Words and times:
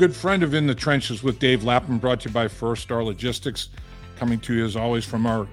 good 0.00 0.16
friend 0.16 0.42
of 0.42 0.54
In 0.54 0.66
the 0.66 0.74
Trenches 0.74 1.22
with 1.22 1.38
Dave 1.38 1.62
Lapham, 1.62 1.98
brought 1.98 2.20
to 2.20 2.30
you 2.30 2.32
by 2.32 2.48
First 2.48 2.80
Star 2.80 3.04
Logistics. 3.04 3.68
Coming 4.16 4.40
to 4.40 4.54
you 4.54 4.64
as 4.64 4.74
always 4.74 5.04
from 5.04 5.26
our 5.26 5.46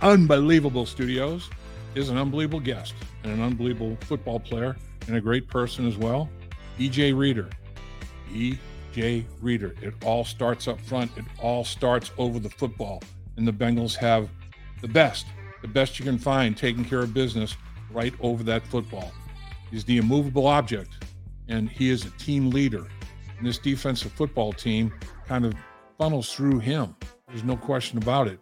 unbelievable 0.00 0.86
studios 0.86 1.50
is 1.96 2.08
an 2.08 2.16
unbelievable 2.16 2.60
guest 2.60 2.94
and 3.24 3.32
an 3.32 3.42
unbelievable 3.42 3.98
football 4.02 4.38
player 4.38 4.76
and 5.08 5.16
a 5.16 5.20
great 5.20 5.48
person 5.48 5.88
as 5.88 5.96
well. 5.96 6.30
DJ 6.78 7.18
Reader. 7.18 7.50
DJ 8.32 9.24
Reader. 9.40 9.74
It 9.82 9.94
all 10.04 10.24
starts 10.24 10.68
up 10.68 10.80
front, 10.80 11.10
it 11.16 11.24
all 11.42 11.64
starts 11.64 12.12
over 12.16 12.38
the 12.38 12.50
football. 12.50 13.02
And 13.36 13.44
the 13.44 13.52
Bengals 13.52 13.96
have 13.96 14.28
the 14.82 14.88
best, 14.88 15.26
the 15.62 15.68
best 15.68 15.98
you 15.98 16.04
can 16.04 16.16
find 16.16 16.56
taking 16.56 16.84
care 16.84 17.00
of 17.00 17.12
business 17.12 17.56
right 17.90 18.14
over 18.20 18.44
that 18.44 18.64
football. 18.68 19.10
He's 19.72 19.84
the 19.84 19.96
immovable 19.96 20.46
object, 20.46 21.04
and 21.48 21.68
he 21.68 21.90
is 21.90 22.04
a 22.04 22.10
team 22.10 22.50
leader. 22.50 22.86
And 23.44 23.50
this 23.50 23.58
defensive 23.58 24.10
football 24.12 24.54
team 24.54 24.90
kind 25.26 25.44
of 25.44 25.52
funnels 25.98 26.32
through 26.32 26.60
him. 26.60 26.96
There's 27.28 27.44
no 27.44 27.58
question 27.58 27.98
about 27.98 28.26
it. 28.26 28.40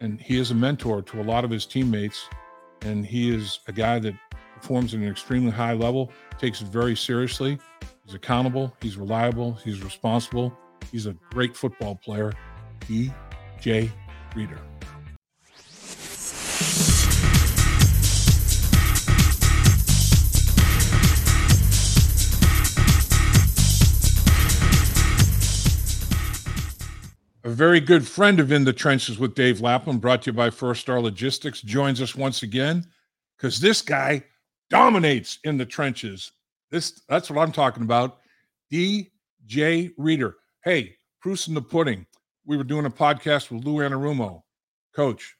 And 0.00 0.18
he 0.18 0.38
is 0.38 0.50
a 0.50 0.54
mentor 0.54 1.02
to 1.02 1.20
a 1.20 1.24
lot 1.24 1.44
of 1.44 1.50
his 1.50 1.66
teammates. 1.66 2.26
And 2.80 3.04
he 3.04 3.28
is 3.28 3.58
a 3.68 3.72
guy 3.72 3.98
that 3.98 4.14
performs 4.54 4.94
at 4.94 5.00
an 5.00 5.08
extremely 5.08 5.50
high 5.50 5.74
level, 5.74 6.10
takes 6.38 6.62
it 6.62 6.68
very 6.68 6.96
seriously. 6.96 7.58
He's 8.06 8.14
accountable, 8.14 8.74
he's 8.80 8.96
reliable, 8.96 9.58
he's 9.62 9.84
responsible. 9.84 10.56
He's 10.90 11.04
a 11.04 11.12
great 11.30 11.54
football 11.54 11.96
player. 11.96 12.32
D.J. 12.88 13.92
Reader. 14.34 14.73
Very 27.54 27.78
good 27.78 28.06
friend 28.06 28.40
of 28.40 28.50
In 28.50 28.64
the 28.64 28.72
Trenches 28.72 29.18
with 29.18 29.34
Dave 29.34 29.60
Lapham, 29.60 29.98
brought 29.98 30.22
to 30.22 30.30
you 30.30 30.32
by 30.34 30.50
First 30.50 30.80
Star 30.80 31.00
Logistics, 31.00 31.62
joins 31.62 32.02
us 32.02 32.16
once 32.16 32.42
again 32.42 32.84
because 33.36 33.60
this 33.60 33.80
guy 33.80 34.24
dominates 34.70 35.38
in 35.44 35.56
the 35.56 35.64
trenches. 35.64 36.32
This 36.70 37.02
that's 37.08 37.30
what 37.30 37.40
I'm 37.40 37.52
talking 37.52 37.84
about. 37.84 38.18
DJ 38.72 39.92
Reader. 39.96 40.36
Hey, 40.64 40.96
proofs 41.20 41.46
in 41.46 41.54
the 41.54 41.62
pudding. 41.62 42.04
We 42.44 42.56
were 42.56 42.64
doing 42.64 42.86
a 42.86 42.90
podcast 42.90 43.50
with 43.50 43.64
Lou 43.64 43.76
Anarumo. 43.76 44.42
Coach, 44.94 45.36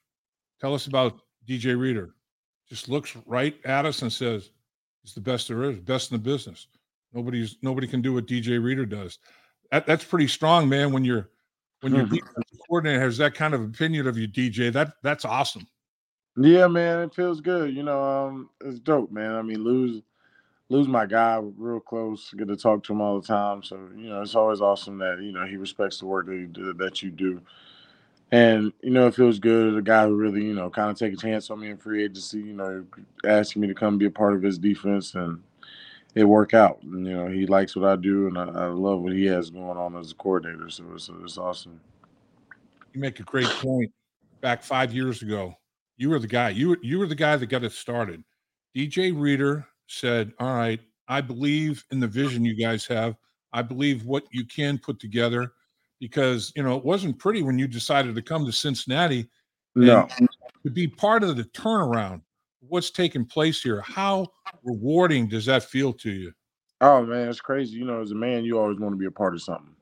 tell 0.61 0.73
us 0.73 0.87
about 0.87 1.19
DJ 1.49 1.79
Reader. 1.79 2.15
Just 2.69 2.89
looks 2.89 3.17
right 3.27 3.57
at 3.65 3.87
us 3.87 4.03
and 4.03 4.13
says, 4.13 4.51
"He's 5.03 5.15
the 5.15 5.21
best 5.21 5.49
there 5.49 5.65
is, 5.65 5.81
best 5.81 6.13
in 6.13 6.17
the 6.17 6.23
business. 6.23 6.69
Nobody's 7.13 7.57
nobody 7.61 7.89
can 7.89 8.03
do 8.03 8.13
what 8.13 8.27
DJ 8.27 8.63
Reader 8.63 8.87
does." 8.87 9.19
That, 9.73 9.87
that's 9.87 10.05
pretty 10.05 10.29
strong, 10.29 10.69
man. 10.69 10.93
When 10.93 11.05
you're 11.05 11.31
when 11.85 11.95
your 11.95 12.07
Mhm. 12.07 12.21
coordinator 12.67 12.99
has 13.01 13.19
that 13.19 13.35
kind 13.35 13.53
of 13.53 13.63
opinion 13.63 14.07
of 14.07 14.17
you, 14.17 14.27
DJ, 14.27 14.73
that 14.73 14.95
that's 15.03 15.27
awesome. 15.27 15.67
Yeah, 16.37 16.67
man, 16.67 17.01
it 17.01 17.15
feels 17.15 17.43
good. 17.43 17.75
You 17.77 17.83
know, 17.83 18.03
um, 18.03 18.51
it's 18.63 18.81
dope, 18.81 19.13
man. 19.13 19.33
I 19.33 19.43
mean, 19.43 19.63
lose 19.63 20.03
lose 20.71 20.89
my 20.89 21.05
guy 21.05 21.41
real 21.59 21.79
close. 21.81 22.33
Get 22.37 22.49
to 22.49 22.57
talk 22.57 22.83
to 22.85 22.95
him 22.95 23.03
all 23.03 23.21
the 23.21 23.27
time. 23.27 23.63
So 23.63 23.77
you 23.95 24.09
know, 24.09 24.23
it's 24.23 24.35
always 24.35 24.63
awesome 24.63 24.97
that 24.99 25.21
you 25.21 25.33
know 25.33 25.45
he 25.45 25.57
respects 25.57 25.99
the 25.99 26.07
work 26.07 26.27
that 26.27 26.37
you 26.37 26.47
do, 26.47 26.73
that 26.73 27.03
you 27.03 27.11
do. 27.11 27.43
And 28.33 28.73
you 28.83 28.91
know, 28.91 29.07
it 29.07 29.15
feels 29.15 29.39
good. 29.39 29.77
A 29.77 29.83
guy 29.83 30.07
who 30.07 30.17
really 30.17 30.43
you 30.43 30.55
know 30.55 30.71
kind 30.71 30.91
of 30.91 30.99
take 30.99 31.13
a 31.13 31.17
chance 31.17 31.51
on 31.51 31.61
me 31.61 31.69
in 31.69 31.77
free 31.77 32.03
agency. 32.03 32.39
You 32.39 32.55
know, 32.55 32.87
asking 33.27 33.61
me 33.61 33.69
to 33.69 33.75
come 33.75 33.99
be 33.99 34.07
a 34.07 34.11
part 34.11 34.35
of 34.35 34.43
his 34.43 34.59
defense, 34.59 35.15
and 35.15 35.43
it 36.15 36.25
work 36.25 36.55
out. 36.55 36.83
And, 36.83 37.07
you 37.07 37.13
know, 37.13 37.27
he 37.27 37.47
likes 37.47 37.75
what 37.75 37.89
I 37.89 37.97
do, 37.97 38.29
and 38.29 38.39
I, 38.39 38.45
I 38.45 38.67
love 38.67 39.01
what 39.01 39.13
he 39.13 39.25
has 39.27 39.51
going 39.51 39.77
on 39.77 39.97
as 39.97 40.13
a 40.13 40.15
coordinator. 40.15 40.69
So 40.71 40.85
it's, 40.95 41.11
it's 41.23 41.39
awesome. 41.39 41.81
You 42.93 43.01
make 43.01 43.21
a 43.21 43.25
great 43.25 43.47
point. 43.47 43.91
Back 44.41 44.63
five 44.63 44.93
years 44.93 45.23
ago, 45.23 45.55
you 45.97 46.11
were 46.11 46.19
the 46.19 46.27
guy. 46.27 46.51
You 46.51 46.71
were 46.71 46.79
you 46.83 46.99
were 46.99 47.07
the 47.07 47.15
guy 47.15 47.37
that 47.37 47.47
got 47.47 47.65
it 47.65 47.73
started. 47.73 48.23
DJ 48.77 49.19
Reader 49.19 49.67
said, 49.87 50.35
"All 50.39 50.55
right, 50.55 50.81
I 51.09 51.23
believe 51.23 51.83
in 51.91 51.99
the 51.99 52.07
vision 52.07 52.45
you 52.45 52.55
guys 52.55 52.87
have. 52.87 53.17
I 53.55 53.63
believe 53.63 54.05
what 54.05 54.25
you 54.33 54.45
can 54.45 54.77
put 54.77 55.01
together." 55.01 55.53
Because 55.99 56.53
you 56.57 56.63
know 56.63 56.77
it 56.77 56.85
wasn't 56.85 57.19
pretty 57.19 57.43
when 57.43 57.59
you 57.59 57.67
decided 57.67 58.15
to 58.15 58.21
come 58.21 58.45
to 58.45 58.53
Cincinnati 58.53 59.31
No, 59.75 60.07
to 60.63 60.71
be 60.71 60.89
part 60.89 61.25
of 61.25 61.37
the 61.37 61.45
turnaround. 61.45 62.21
What's 62.69 62.91
taking 62.91 63.25
place 63.25 63.63
here? 63.63 63.81
How 63.81 64.29
rewarding 64.63 65.29
does 65.29 65.47
that 65.47 65.65
feel 65.65 65.93
to 65.95 66.11
you? 66.11 66.33
Oh 66.81 67.05
man, 67.05 67.29
it's 67.29 67.41
crazy. 67.41 67.77
You 67.77 67.85
know, 67.85 68.01
as 68.01 68.11
a 68.11 68.15
man, 68.15 68.45
you 68.45 68.59
always 68.59 68.79
want 68.79 68.93
to 68.93 68.99
be 68.99 69.07
a 69.07 69.11
part 69.11 69.35
of 69.35 69.43
something. 69.43 69.75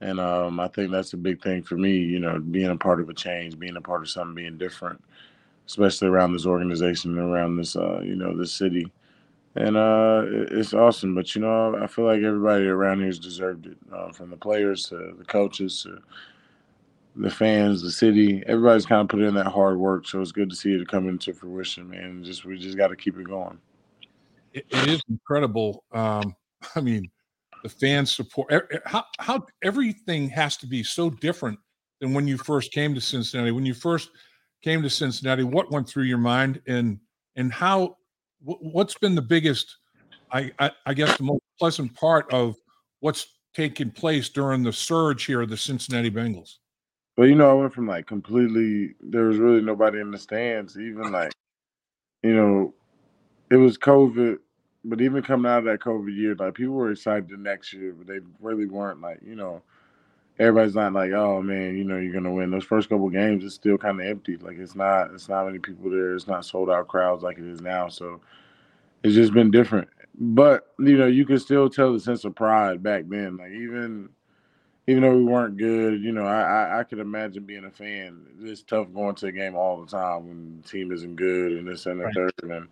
And 0.00 0.18
um, 0.18 0.60
I 0.60 0.68
think 0.68 0.90
that's 0.90 1.12
a 1.12 1.18
big 1.18 1.42
thing 1.42 1.62
for 1.62 1.76
me, 1.76 1.96
you 1.96 2.20
know, 2.20 2.38
being 2.38 2.70
a 2.70 2.76
part 2.76 3.00
of 3.00 3.08
a 3.10 3.14
change, 3.14 3.58
being 3.58 3.76
a 3.76 3.80
part 3.80 4.02
of 4.02 4.08
something 4.08 4.34
being 4.34 4.56
different, 4.56 5.02
especially 5.66 6.08
around 6.08 6.32
this 6.32 6.46
organization, 6.46 7.18
and 7.18 7.32
around 7.32 7.56
this 7.56 7.76
uh, 7.76 8.00
you 8.00 8.16
know, 8.16 8.36
this 8.36 8.52
city. 8.52 8.90
And 9.56 9.76
uh 9.76 10.22
it's 10.26 10.74
awesome. 10.74 11.14
But 11.14 11.34
you 11.34 11.42
know, 11.42 11.76
I 11.76 11.86
feel 11.86 12.04
like 12.04 12.22
everybody 12.22 12.66
around 12.66 13.00
here's 13.00 13.18
deserved 13.18 13.66
it. 13.66 13.76
Uh, 13.92 14.12
from 14.12 14.30
the 14.30 14.36
players 14.36 14.88
to 14.88 15.14
the 15.18 15.24
coaches 15.24 15.82
to 15.82 16.00
the 17.16 17.30
fans, 17.30 17.82
the 17.82 17.90
city. 17.90 18.42
Everybody's 18.46 18.86
kind 18.86 19.02
of 19.02 19.08
put 19.08 19.20
in 19.20 19.34
that 19.34 19.46
hard 19.46 19.78
work. 19.78 20.06
So 20.06 20.20
it's 20.20 20.32
good 20.32 20.50
to 20.50 20.56
see 20.56 20.72
it 20.72 20.88
come 20.88 21.08
into 21.08 21.34
fruition, 21.34 21.88
man. 21.88 22.22
Just 22.24 22.44
we 22.44 22.58
just 22.58 22.76
gotta 22.76 22.96
keep 22.96 23.18
it 23.18 23.24
going. 23.24 23.58
it, 24.52 24.66
it 24.70 24.88
is 24.88 25.02
incredible. 25.08 25.84
Um, 25.92 26.34
I 26.76 26.80
mean, 26.80 27.10
the 27.62 27.68
fan 27.68 28.06
support. 28.06 28.52
How 28.86 29.04
how 29.18 29.46
everything 29.62 30.28
has 30.30 30.56
to 30.58 30.66
be 30.66 30.82
so 30.82 31.10
different 31.10 31.58
than 32.00 32.14
when 32.14 32.26
you 32.26 32.38
first 32.38 32.72
came 32.72 32.94
to 32.94 33.00
Cincinnati. 33.00 33.50
When 33.50 33.66
you 33.66 33.74
first 33.74 34.10
came 34.62 34.82
to 34.82 34.90
Cincinnati, 34.90 35.42
what 35.42 35.70
went 35.70 35.88
through 35.88 36.04
your 36.04 36.18
mind, 36.18 36.60
and 36.66 36.98
and 37.36 37.52
how 37.52 37.96
what's 38.40 38.96
been 38.98 39.14
the 39.14 39.22
biggest? 39.22 39.76
I, 40.32 40.50
I 40.58 40.70
I 40.86 40.94
guess 40.94 41.16
the 41.16 41.24
most 41.24 41.42
pleasant 41.58 41.94
part 41.94 42.32
of 42.32 42.56
what's 43.00 43.26
taken 43.54 43.90
place 43.90 44.28
during 44.28 44.62
the 44.62 44.72
surge 44.72 45.24
here 45.24 45.42
of 45.42 45.50
the 45.50 45.56
Cincinnati 45.56 46.10
Bengals. 46.10 46.56
But 47.16 47.24
you 47.24 47.34
know, 47.34 47.50
I 47.50 47.54
went 47.54 47.74
from 47.74 47.86
like 47.86 48.06
completely 48.06 48.94
there 49.00 49.24
was 49.24 49.38
really 49.38 49.60
nobody 49.60 50.00
in 50.00 50.10
the 50.10 50.18
stands, 50.18 50.78
even 50.78 51.12
like, 51.12 51.32
you 52.22 52.34
know, 52.34 52.74
it 53.50 53.56
was 53.56 53.76
COVID, 53.76 54.38
but 54.84 55.00
even 55.00 55.22
coming 55.22 55.50
out 55.50 55.58
of 55.58 55.64
that 55.64 55.80
COVID 55.80 56.16
year, 56.16 56.34
like 56.34 56.54
people 56.54 56.74
were 56.74 56.92
excited 56.92 57.28
the 57.28 57.36
next 57.36 57.72
year, 57.72 57.92
but 57.92 58.06
they 58.06 58.20
really 58.40 58.66
weren't 58.66 59.00
like, 59.00 59.20
you 59.22 59.34
know, 59.34 59.62
everybody's 60.38 60.74
not 60.74 60.92
like, 60.92 61.12
oh 61.12 61.42
man, 61.42 61.76
you 61.76 61.84
know, 61.84 61.98
you're 61.98 62.14
gonna 62.14 62.32
win. 62.32 62.50
Those 62.50 62.64
first 62.64 62.88
couple 62.88 63.10
games 63.10 63.44
it's 63.44 63.54
still 63.54 63.76
kind 63.76 64.00
of 64.00 64.06
empty. 64.06 64.36
Like 64.36 64.58
it's 64.58 64.74
not 64.74 65.10
it's 65.12 65.28
not 65.28 65.46
many 65.46 65.58
people 65.58 65.90
there, 65.90 66.14
it's 66.14 66.26
not 66.26 66.44
sold 66.44 66.70
out 66.70 66.88
crowds 66.88 67.22
like 67.22 67.38
it 67.38 67.44
is 67.44 67.60
now. 67.60 67.88
So 67.88 68.20
it's 69.02 69.14
just 69.14 69.32
been 69.32 69.50
different. 69.50 69.88
But, 70.18 70.72
you 70.78 70.98
know, 70.98 71.06
you 71.06 71.24
could 71.24 71.40
still 71.40 71.70
tell 71.70 71.92
the 71.92 72.00
sense 72.00 72.24
of 72.24 72.34
pride 72.34 72.82
back 72.82 73.04
then. 73.08 73.36
Like 73.36 73.52
even 73.52 74.10
even 74.90 75.02
though 75.02 75.16
we 75.16 75.24
weren't 75.24 75.56
good, 75.56 76.02
you 76.02 76.12
know, 76.12 76.26
I, 76.26 76.42
I 76.42 76.80
I 76.80 76.84
could 76.84 76.98
imagine 76.98 77.44
being 77.44 77.64
a 77.64 77.70
fan. 77.70 78.26
It's 78.40 78.62
tough 78.62 78.92
going 78.92 79.14
to 79.16 79.26
a 79.28 79.32
game 79.32 79.54
all 79.56 79.80
the 79.80 79.90
time 79.90 80.28
when 80.28 80.60
the 80.62 80.68
team 80.68 80.92
isn't 80.92 81.16
good 81.16 81.52
and 81.52 81.68
this 81.68 81.86
and 81.86 82.00
the 82.00 82.08
Right. 82.08 82.14
third. 82.14 82.32
And 82.42 82.68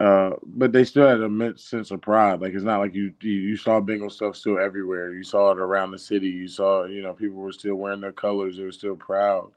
uh, 0.00 0.36
but 0.44 0.72
they 0.72 0.84
still 0.84 1.08
had 1.08 1.20
a 1.20 1.24
immense 1.24 1.64
sense 1.64 1.90
of 1.90 2.00
pride. 2.00 2.40
Like 2.40 2.54
it's 2.54 2.64
not 2.64 2.80
like 2.80 2.94
you 2.94 3.12
you, 3.20 3.32
you 3.32 3.56
saw 3.56 3.80
Bengal 3.80 4.10
stuff 4.10 4.36
still 4.36 4.58
everywhere. 4.58 5.12
You 5.12 5.24
saw 5.24 5.52
it 5.52 5.58
around 5.58 5.92
the 5.92 5.98
city. 5.98 6.28
You 6.28 6.48
saw 6.48 6.84
you 6.84 7.02
know 7.02 7.12
people 7.14 7.36
were 7.38 7.52
still 7.52 7.76
wearing 7.76 8.00
their 8.00 8.12
colors. 8.12 8.56
They 8.56 8.64
were 8.64 8.72
still 8.72 8.96
proud. 8.96 9.52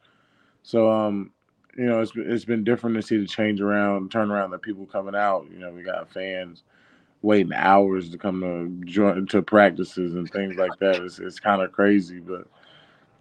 So 0.63 0.89
um, 0.91 1.31
you 1.77 1.85
know, 1.85 2.01
it's 2.01 2.13
it's 2.15 2.45
been 2.45 2.63
different 2.63 2.95
to 2.97 3.01
see 3.01 3.17
the 3.17 3.27
change 3.27 3.61
around, 3.61 4.11
turn 4.11 4.31
around, 4.31 4.51
the 4.51 4.59
people 4.59 4.85
coming 4.85 5.15
out. 5.15 5.47
You 5.51 5.59
know, 5.59 5.71
we 5.71 5.83
got 5.83 6.09
fans 6.11 6.63
waiting 7.21 7.53
hours 7.53 8.09
to 8.09 8.17
come 8.17 8.41
to 8.41 8.85
join 8.85 9.25
to 9.27 9.41
practices 9.41 10.15
and 10.15 10.31
things 10.31 10.57
like 10.57 10.77
that. 10.79 11.01
It's 11.01 11.19
it's 11.19 11.39
kind 11.39 11.61
of 11.61 11.71
crazy, 11.71 12.19
but 12.19 12.47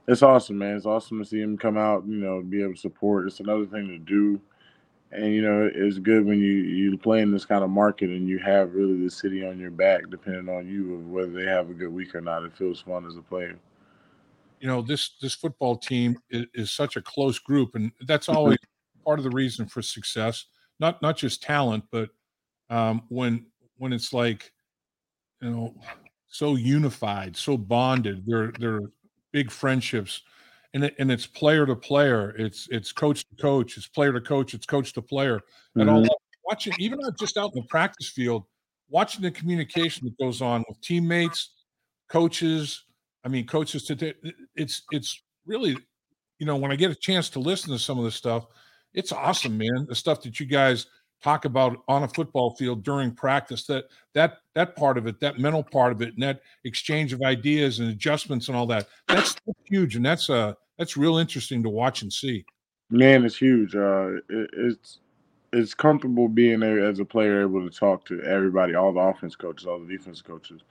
it's 0.08 0.22
awesome, 0.22 0.58
man. 0.58 0.76
It's 0.76 0.86
awesome 0.86 1.18
to 1.18 1.24
see 1.24 1.40
him 1.40 1.56
come 1.58 1.76
out. 1.76 2.06
You 2.06 2.16
know, 2.16 2.42
be 2.42 2.62
able 2.62 2.74
to 2.74 2.80
support. 2.80 3.26
It's 3.26 3.40
another 3.40 3.66
thing 3.66 3.88
to 3.88 3.98
do, 3.98 4.40
and 5.12 5.32
you 5.34 5.42
know, 5.42 5.70
it's 5.74 5.98
good 5.98 6.24
when 6.26 6.38
you 6.38 6.52
you 6.52 6.98
play 6.98 7.20
in 7.22 7.32
this 7.32 7.44
kind 7.46 7.64
of 7.64 7.70
market 7.70 8.10
and 8.10 8.28
you 8.28 8.38
have 8.38 8.74
really 8.74 9.02
the 9.02 9.10
city 9.10 9.46
on 9.46 9.58
your 9.58 9.70
back, 9.70 10.02
depending 10.10 10.48
on 10.48 10.66
you 10.68 10.94
of 10.96 11.08
whether 11.08 11.32
they 11.32 11.44
have 11.46 11.70
a 11.70 11.74
good 11.74 11.92
week 11.92 12.14
or 12.14 12.20
not. 12.20 12.44
It 12.44 12.56
feels 12.56 12.80
fun 12.80 13.06
as 13.06 13.16
a 13.16 13.22
player. 13.22 13.58
you 14.60 14.66
know 14.66 14.82
this 14.82 15.10
this 15.20 15.34
football 15.34 15.76
team 15.76 16.16
is, 16.30 16.46
is 16.54 16.70
such 16.70 16.96
a 16.96 17.02
close 17.02 17.38
group 17.38 17.74
and 17.74 17.92
that's 18.06 18.28
always 18.28 18.58
part 19.04 19.18
of 19.18 19.24
the 19.24 19.30
reason 19.30 19.66
for 19.66 19.82
success 19.82 20.46
not 20.80 21.00
not 21.02 21.16
just 21.16 21.42
talent 21.42 21.84
but 21.90 22.08
um 22.70 23.02
when 23.08 23.44
when 23.78 23.92
it's 23.92 24.12
like 24.12 24.52
you 25.40 25.50
know 25.50 25.74
so 26.28 26.56
unified 26.56 27.36
so 27.36 27.56
bonded 27.56 28.24
they're 28.26 28.52
they're 28.58 28.80
big 29.32 29.50
friendships 29.50 30.22
and 30.74 30.84
it, 30.84 30.94
and 30.98 31.10
it's 31.10 31.26
player 31.26 31.66
to 31.66 31.76
player 31.76 32.30
it's 32.36 32.68
it's 32.70 32.92
coach 32.92 33.26
to 33.28 33.36
coach 33.36 33.76
it's 33.76 33.88
player 33.88 34.12
to 34.12 34.20
coach 34.20 34.54
it's 34.54 34.66
coach 34.66 34.92
to 34.92 35.02
player 35.02 35.44
and 35.78 35.88
all 35.90 36.00
Mhm. 36.00 36.02
that. 36.02 36.16
watching 36.44 36.74
even 36.78 36.98
not 37.00 37.16
just 37.18 37.36
out 37.36 37.50
in 37.54 37.60
the 37.62 37.66
practice 37.68 38.08
field 38.08 38.44
watching 38.88 39.22
the 39.22 39.30
communication 39.30 40.06
that 40.06 40.16
goes 40.24 40.40
on 40.42 40.64
with 40.68 40.80
teammates 40.80 41.52
coaches. 42.08 42.84
I 43.24 43.28
mean, 43.28 43.46
coaches 43.46 43.84
today. 43.84 44.14
It's 44.54 44.82
it's 44.90 45.22
really, 45.44 45.86
you 46.38 46.46
know, 46.46 46.56
when 46.56 46.70
I 46.72 46.76
get 46.76 46.90
a 46.90 46.94
chance 46.94 47.28
to 47.30 47.40
listen 47.40 47.72
to 47.72 47.78
some 47.78 47.98
of 47.98 48.04
this 48.04 48.14
stuff, 48.14 48.46
it's 48.94 49.12
awesome, 49.12 49.58
man. 49.58 49.86
The 49.88 49.94
stuff 49.94 50.22
that 50.22 50.38
you 50.40 50.46
guys 50.46 50.86
talk 51.22 51.44
about 51.44 51.82
on 51.88 52.02
a 52.02 52.08
football 52.08 52.50
field 52.50 52.82
during 52.82 53.10
practice 53.10 53.64
that 53.66 53.84
that 54.12 54.38
that 54.54 54.76
part 54.76 54.98
of 54.98 55.06
it 55.06 55.18
that 55.20 55.38
mental 55.38 55.62
part 55.62 55.92
of 55.92 56.02
it 56.02 56.14
and 56.14 56.22
that 56.22 56.40
exchange 56.64 57.12
of 57.12 57.22
ideas 57.22 57.78
and 57.78 57.90
adjustments 57.90 58.48
and 58.48 58.56
all 58.56 58.66
that 58.66 58.86
that's, 59.08 59.36
huge 59.64 59.96
and 59.96 60.04
that's 60.04 60.30
uh 60.30 60.52
that's 60.78 60.96
real 60.96 61.16
interesting 61.16 61.62
to 61.62 61.68
watch 61.68 62.02
and 62.02 62.12
see 62.12 62.44
man 62.90 63.24
it's 63.24 63.36
huge 63.36 63.74
uh 63.74 64.14
it, 64.28 64.50
it's 64.52 64.98
it's 65.52 65.74
comfortable 65.74 66.28
being 66.28 66.60
there 66.60 66.84
as 66.84 66.98
a 66.98 67.04
player 67.04 67.42
able 67.42 67.68
to 67.68 67.74
talk 67.74 68.04
to 68.04 68.22
everybody 68.22 68.74
all 68.74 68.92
the 68.92 69.00
offense 69.00 69.34
coaches 69.34 69.66
all 69.66 69.78
the 69.78 69.86
defense 69.86 70.20
coaches 70.20 70.62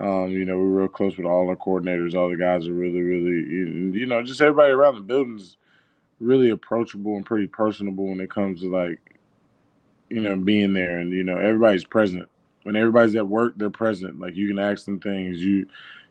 um, 0.00 0.28
you 0.28 0.44
know, 0.44 0.56
we're 0.56 0.82
real 0.82 0.88
close 0.88 1.16
with 1.16 1.26
all 1.26 1.48
our 1.48 1.56
coordinators. 1.56 2.14
All 2.14 2.30
the 2.30 2.36
guys 2.36 2.68
are 2.68 2.72
really, 2.72 3.00
really, 3.00 3.98
you 3.98 4.06
know, 4.06 4.22
just 4.22 4.40
everybody 4.40 4.70
around 4.70 4.94
the 4.94 5.00
building's 5.00 5.56
really 6.20 6.50
approachable 6.50 7.16
and 7.16 7.26
pretty 7.26 7.46
personable 7.46 8.06
when 8.06 8.20
it 8.20 8.30
comes 8.30 8.60
to 8.60 8.70
like 8.70 9.17
you 10.08 10.20
know, 10.20 10.36
being 10.36 10.72
there 10.72 10.98
and 10.98 11.12
you 11.12 11.24
know, 11.24 11.36
everybody's 11.36 11.84
present. 11.84 12.28
When 12.62 12.76
everybody's 12.76 13.16
at 13.16 13.26
work, 13.26 13.54
they're 13.56 13.70
present. 13.70 14.20
Like 14.20 14.36
you 14.36 14.48
can 14.48 14.58
ask 14.58 14.84
them 14.84 15.00
things. 15.00 15.38
You 15.38 15.66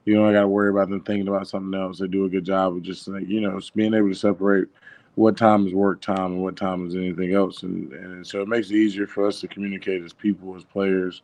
you 0.05 0.15
don't 0.15 0.31
got 0.33 0.41
to 0.41 0.47
worry 0.47 0.69
about 0.69 0.89
them 0.89 1.01
thinking 1.01 1.27
about 1.27 1.47
something 1.47 1.77
else. 1.77 1.99
They 1.99 2.07
do 2.07 2.25
a 2.25 2.29
good 2.29 2.45
job 2.45 2.75
of 2.75 2.81
just 2.81 3.07
like 3.07 3.27
you 3.27 3.41
know, 3.41 3.59
being 3.75 3.93
able 3.93 4.09
to 4.09 4.15
separate 4.15 4.67
what 5.15 5.35
time 5.35 5.65
is 5.65 5.73
work 5.73 5.99
time 5.99 6.33
and 6.33 6.43
what 6.43 6.55
time 6.55 6.87
is 6.87 6.95
anything 6.95 7.33
else, 7.33 7.63
and 7.63 7.91
and 7.91 8.25
so 8.25 8.41
it 8.41 8.47
makes 8.47 8.69
it 8.69 8.75
easier 8.75 9.07
for 9.07 9.27
us 9.27 9.41
to 9.41 9.47
communicate 9.47 10.03
as 10.03 10.13
people, 10.13 10.55
as 10.55 10.63
players. 10.63 11.23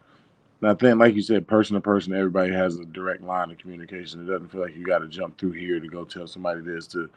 And 0.62 0.70
I 0.72 0.74
think, 0.76 0.98
like 0.98 1.14
you 1.14 1.22
said, 1.22 1.48
person 1.48 1.76
to 1.76 1.82
person, 1.82 2.14
everybody 2.14 2.52
has 2.54 2.78
a 2.78 2.86
direct 2.86 3.22
line 3.22 3.52
of 3.52 3.58
communication. 3.58 4.22
It 4.22 4.32
doesn't 4.32 4.50
feel 4.52 4.62
like 4.62 4.76
you 4.76 4.86
got 4.86 5.00
to 5.00 5.08
jump 5.08 5.38
through 5.38 5.52
here 5.52 5.80
to 5.80 5.88
go 5.88 6.06
tell 6.06 6.26
somebody 6.26 6.62
this. 6.62 6.88
To 6.88 7.10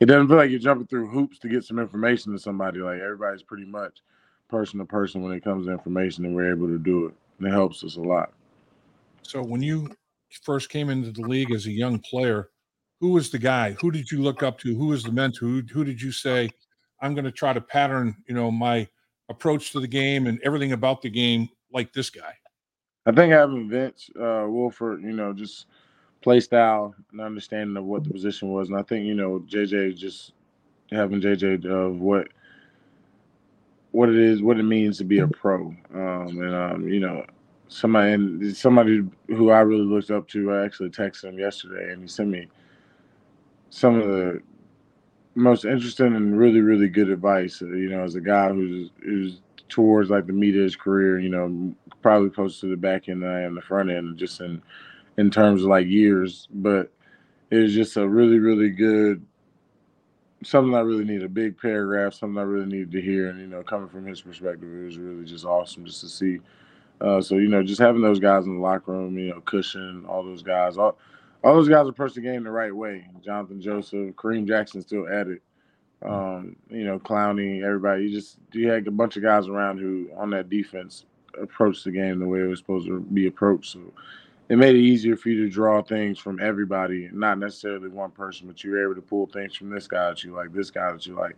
it 0.00 0.06
doesn't 0.06 0.28
feel 0.28 0.36
like 0.36 0.50
you're 0.50 0.58
jumping 0.58 0.86
through 0.86 1.08
hoops 1.08 1.38
to 1.38 1.48
get 1.48 1.64
some 1.64 1.78
information 1.78 2.32
to 2.32 2.38
somebody. 2.38 2.80
Like 2.80 3.00
everybody's 3.00 3.42
pretty 3.42 3.64
much 3.64 4.02
person 4.52 4.78
to 4.78 4.84
person 4.84 5.22
when 5.22 5.32
it 5.32 5.42
comes 5.42 5.66
to 5.66 5.72
information, 5.72 6.24
and 6.24 6.36
we're 6.36 6.52
able 6.52 6.68
to 6.68 6.78
do 6.78 7.06
it. 7.06 7.14
And 7.38 7.48
it 7.48 7.50
helps 7.50 7.82
us 7.82 7.96
a 7.96 8.00
lot. 8.00 8.32
So 9.22 9.42
when 9.42 9.62
you 9.62 9.90
first 10.42 10.68
came 10.68 10.90
into 10.90 11.10
the 11.10 11.22
league 11.22 11.50
as 11.50 11.66
a 11.66 11.72
young 11.72 11.98
player, 11.98 12.50
who 13.00 13.08
was 13.08 13.30
the 13.30 13.38
guy? 13.38 13.72
Who 13.80 13.90
did 13.90 14.10
you 14.10 14.22
look 14.22 14.44
up 14.44 14.58
to? 14.60 14.74
Who 14.76 14.88
was 14.88 15.02
the 15.02 15.10
mentor? 15.10 15.46
Who, 15.46 15.62
who 15.72 15.84
did 15.84 16.00
you 16.00 16.12
say, 16.12 16.50
I'm 17.00 17.14
going 17.14 17.24
to 17.24 17.32
try 17.32 17.52
to 17.52 17.60
pattern, 17.60 18.14
you 18.28 18.34
know, 18.34 18.50
my 18.50 18.86
approach 19.28 19.72
to 19.72 19.80
the 19.80 19.88
game 19.88 20.28
and 20.28 20.38
everything 20.44 20.72
about 20.72 21.02
the 21.02 21.10
game 21.10 21.48
like 21.72 21.92
this 21.92 22.10
guy? 22.10 22.34
I 23.06 23.10
think 23.10 23.32
having 23.32 23.68
Vince 23.68 24.08
uh, 24.14 24.46
Wilfork, 24.46 25.02
you 25.02 25.12
know, 25.12 25.32
just 25.32 25.66
play 26.20 26.38
style 26.38 26.94
and 27.10 27.20
understanding 27.20 27.76
of 27.76 27.84
what 27.84 28.04
the 28.04 28.10
position 28.10 28.48
was, 28.50 28.68
and 28.68 28.78
I 28.78 28.82
think 28.82 29.04
you 29.04 29.14
know 29.14 29.44
JJ 29.48 29.96
just 29.96 30.32
having 30.90 31.20
JJ 31.20 31.66
of 31.66 31.98
what 31.98 32.28
what 33.92 34.08
it 34.08 34.16
is, 34.16 34.42
what 34.42 34.58
it 34.58 34.64
means 34.64 34.98
to 34.98 35.04
be 35.04 35.20
a 35.20 35.28
pro. 35.28 35.74
Um, 35.94 36.38
and 36.42 36.54
um, 36.54 36.88
you 36.88 37.00
know, 37.00 37.24
somebody 37.68 38.12
and 38.12 38.56
somebody 38.56 39.02
who 39.28 39.50
I 39.50 39.60
really 39.60 39.84
looked 39.84 40.10
up 40.10 40.28
to. 40.28 40.52
I 40.52 40.64
actually 40.64 40.90
texted 40.90 41.24
him 41.24 41.38
yesterday, 41.38 41.92
and 41.92 42.02
he 42.02 42.08
sent 42.08 42.30
me 42.30 42.48
some 43.70 44.00
of 44.00 44.08
the 44.08 44.42
most 45.34 45.64
interesting 45.64 46.14
and 46.14 46.38
really, 46.38 46.60
really 46.60 46.88
good 46.88 47.08
advice. 47.08 47.62
Uh, 47.62 47.66
you 47.66 47.88
know, 47.88 48.02
as 48.02 48.14
a 48.14 48.20
guy 48.20 48.48
who's 48.50 48.90
who's 49.02 49.40
towards 49.68 50.10
like 50.10 50.26
the 50.26 50.32
meat 50.32 50.56
of 50.56 50.62
his 50.62 50.76
career, 50.76 51.18
you 51.18 51.30
know, 51.30 51.74
probably 52.02 52.30
closer 52.30 52.62
to 52.62 52.68
the 52.68 52.76
back 52.76 53.08
end 53.08 53.22
than 53.22 53.30
I 53.30 53.42
am 53.42 53.54
the 53.54 53.62
front 53.62 53.90
end, 53.90 54.18
just 54.18 54.40
in 54.40 54.62
in 55.18 55.30
terms 55.30 55.62
of 55.62 55.68
like 55.68 55.86
years. 55.86 56.48
But 56.52 56.90
it 57.50 57.58
was 57.58 57.74
just 57.74 57.96
a 57.96 58.08
really, 58.08 58.38
really 58.38 58.70
good 58.70 59.24
something 60.44 60.74
I 60.74 60.80
really 60.80 61.04
need 61.04 61.22
a 61.22 61.28
big 61.28 61.58
paragraph, 61.58 62.14
something 62.14 62.38
I 62.38 62.42
really 62.42 62.66
needed 62.66 62.92
to 62.92 63.00
hear, 63.00 63.28
and 63.28 63.40
you 63.40 63.46
know, 63.46 63.62
coming 63.62 63.88
from 63.88 64.06
his 64.06 64.20
perspective, 64.20 64.68
it 64.72 64.84
was 64.84 64.98
really 64.98 65.24
just 65.24 65.44
awesome 65.44 65.84
just 65.84 66.00
to 66.00 66.08
see. 66.08 66.40
Uh, 67.00 67.20
so 67.20 67.36
you 67.36 67.48
know, 67.48 67.62
just 67.62 67.80
having 67.80 68.02
those 68.02 68.20
guys 68.20 68.44
in 68.44 68.54
the 68.56 68.60
locker 68.60 68.92
room, 68.92 69.18
you 69.18 69.30
know, 69.30 69.40
Cushing, 69.40 70.04
all 70.08 70.22
those 70.22 70.42
guys, 70.42 70.78
all, 70.78 70.96
all 71.42 71.54
those 71.54 71.68
guys 71.68 71.88
approach 71.88 72.14
the 72.14 72.20
game 72.20 72.44
the 72.44 72.50
right 72.50 72.74
way. 72.74 73.06
Jonathan 73.24 73.60
Joseph, 73.60 74.14
Kareem 74.14 74.46
Jackson 74.46 74.82
still 74.82 75.08
at 75.08 75.26
it. 75.26 75.42
Um, 76.04 76.56
you 76.68 76.84
know, 76.84 76.98
Clowney, 76.98 77.64
everybody. 77.64 78.04
You 78.04 78.10
just 78.10 78.38
you 78.52 78.68
had 78.68 78.86
a 78.86 78.90
bunch 78.90 79.16
of 79.16 79.22
guys 79.22 79.48
around 79.48 79.78
who 79.78 80.08
on 80.16 80.30
that 80.30 80.50
defense 80.50 81.04
approached 81.40 81.84
the 81.84 81.90
game 81.90 82.18
the 82.18 82.26
way 82.26 82.40
it 82.40 82.46
was 82.46 82.58
supposed 82.58 82.86
to 82.86 83.00
be 83.00 83.26
approached. 83.26 83.72
So 83.72 83.80
it 84.48 84.56
made 84.56 84.74
it 84.74 84.80
easier 84.80 85.16
for 85.16 85.28
you 85.30 85.44
to 85.44 85.50
draw 85.50 85.82
things 85.82 86.18
from 86.18 86.40
everybody, 86.40 87.08
not 87.12 87.38
necessarily 87.38 87.88
one 87.88 88.10
person, 88.10 88.46
but 88.46 88.62
you 88.62 88.72
were 88.72 88.82
able 88.84 88.94
to 88.94 89.02
pull 89.02 89.26
things 89.26 89.54
from 89.56 89.70
this 89.70 89.86
guy 89.86 90.08
that 90.10 90.24
you 90.24 90.34
like, 90.34 90.52
this 90.52 90.70
guy 90.70 90.92
that 90.92 91.06
you 91.06 91.14
like. 91.14 91.36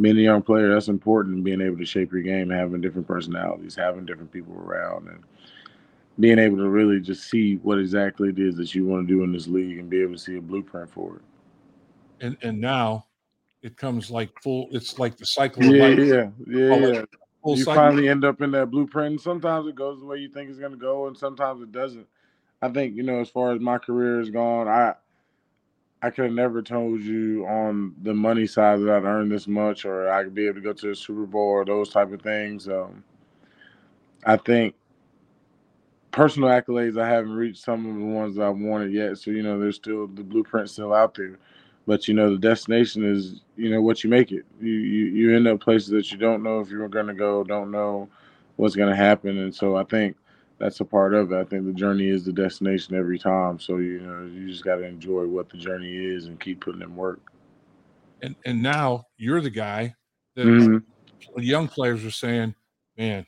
Being 0.00 0.18
a 0.18 0.22
young 0.22 0.42
player, 0.42 0.72
that's 0.72 0.88
important. 0.88 1.44
Being 1.44 1.60
able 1.60 1.76
to 1.76 1.84
shape 1.84 2.12
your 2.12 2.22
game, 2.22 2.48
having 2.48 2.80
different 2.80 3.06
personalities, 3.06 3.74
having 3.74 4.06
different 4.06 4.32
people 4.32 4.54
around, 4.54 5.08
and 5.08 5.22
being 6.18 6.38
able 6.38 6.56
to 6.56 6.68
really 6.68 7.00
just 7.00 7.30
see 7.30 7.56
what 7.56 7.78
exactly 7.78 8.30
it 8.30 8.38
is 8.38 8.56
that 8.56 8.74
you 8.74 8.86
want 8.86 9.06
to 9.06 9.14
do 9.14 9.22
in 9.24 9.32
this 9.32 9.46
league 9.46 9.78
and 9.78 9.90
be 9.90 10.02
able 10.02 10.14
to 10.14 10.18
see 10.18 10.36
a 10.36 10.40
blueprint 10.40 10.90
for 10.90 11.16
it. 11.16 11.22
And 12.20 12.36
and 12.42 12.60
now 12.60 13.06
it 13.62 13.76
comes 13.76 14.10
like 14.10 14.30
full. 14.42 14.68
It's 14.70 14.98
like 14.98 15.16
the 15.16 15.26
cycle. 15.26 15.64
Yeah, 15.64 15.88
yeah, 15.88 16.30
yeah, 16.46 16.76
yeah. 16.76 17.02
You 17.44 17.56
cycle. 17.56 17.74
finally 17.74 18.08
end 18.08 18.24
up 18.24 18.40
in 18.42 18.50
that 18.52 18.70
blueprint. 18.70 19.12
And 19.12 19.20
sometimes 19.20 19.66
it 19.66 19.74
goes 19.74 20.00
the 20.00 20.06
way 20.06 20.18
you 20.18 20.28
think 20.28 20.50
it's 20.50 20.58
going 20.58 20.72
to 20.72 20.78
go, 20.78 21.06
and 21.06 21.16
sometimes 21.16 21.62
it 21.62 21.72
doesn't. 21.72 22.06
I 22.62 22.68
think 22.68 22.96
you 22.96 23.02
know, 23.02 23.20
as 23.20 23.30
far 23.30 23.52
as 23.52 23.60
my 23.60 23.78
career 23.78 24.18
has 24.18 24.30
gone, 24.30 24.68
I 24.68 24.94
I 26.02 26.10
could 26.10 26.26
have 26.26 26.34
never 26.34 26.62
told 26.62 27.00
you 27.02 27.46
on 27.46 27.94
the 28.02 28.14
money 28.14 28.46
side 28.46 28.80
that 28.80 28.90
I'd 28.90 29.04
earn 29.04 29.28
this 29.28 29.46
much, 29.46 29.84
or 29.84 30.10
I 30.10 30.24
could 30.24 30.34
be 30.34 30.46
able 30.46 30.56
to 30.56 30.60
go 30.62 30.72
to 30.72 30.88
the 30.88 30.96
Super 30.96 31.26
Bowl 31.26 31.42
or 31.42 31.64
those 31.64 31.90
type 31.90 32.12
of 32.12 32.22
things. 32.22 32.68
Um, 32.68 33.04
I 34.24 34.36
think 34.36 34.74
personal 36.12 36.48
accolades 36.48 37.00
I 37.00 37.08
haven't 37.08 37.32
reached 37.32 37.62
some 37.62 37.86
of 37.86 37.94
the 37.96 38.04
ones 38.04 38.36
that 38.36 38.44
I've 38.44 38.56
wanted 38.58 38.92
yet. 38.92 39.18
So 39.18 39.30
you 39.30 39.42
know, 39.42 39.58
there's 39.58 39.76
still 39.76 40.06
the 40.06 40.22
blueprint 40.24 40.70
still 40.70 40.92
out 40.94 41.14
there. 41.14 41.38
But 41.86 42.08
you 42.08 42.14
know, 42.14 42.30
the 42.30 42.38
destination 42.38 43.04
is 43.04 43.42
you 43.56 43.70
know 43.70 43.82
what 43.82 44.02
you 44.04 44.10
make 44.10 44.32
it. 44.32 44.44
You 44.60 44.72
you, 44.72 45.06
you 45.06 45.36
end 45.36 45.48
up 45.48 45.60
places 45.60 45.88
that 45.90 46.10
you 46.12 46.18
don't 46.18 46.42
know 46.42 46.60
if 46.60 46.70
you're 46.70 46.88
going 46.88 47.06
to 47.06 47.14
go, 47.14 47.44
don't 47.44 47.70
know 47.70 48.08
what's 48.56 48.76
going 48.76 48.90
to 48.90 48.96
happen, 48.96 49.38
and 49.38 49.54
so 49.54 49.76
I 49.76 49.84
think 49.84 50.16
that's 50.60 50.80
a 50.80 50.84
part 50.84 51.14
of 51.14 51.32
it. 51.32 51.36
I 51.36 51.44
think 51.44 51.64
the 51.64 51.72
journey 51.72 52.08
is 52.08 52.24
the 52.24 52.32
destination 52.32 52.94
every 52.94 53.18
time. 53.18 53.58
So 53.58 53.78
you 53.78 54.00
know, 54.00 54.30
you 54.30 54.48
just 54.48 54.62
got 54.62 54.76
to 54.76 54.84
enjoy 54.84 55.26
what 55.26 55.48
the 55.48 55.56
journey 55.56 55.96
is 55.96 56.26
and 56.26 56.38
keep 56.38 56.60
putting 56.60 56.82
in 56.82 56.94
work. 56.94 57.20
And 58.22 58.36
and 58.44 58.62
now 58.62 59.06
you're 59.16 59.40
the 59.40 59.50
guy 59.50 59.94
that 60.36 60.46
mm-hmm. 60.46 61.40
young 61.40 61.66
players 61.66 62.04
are 62.04 62.10
saying, 62.10 62.54
"Man, 62.98 63.26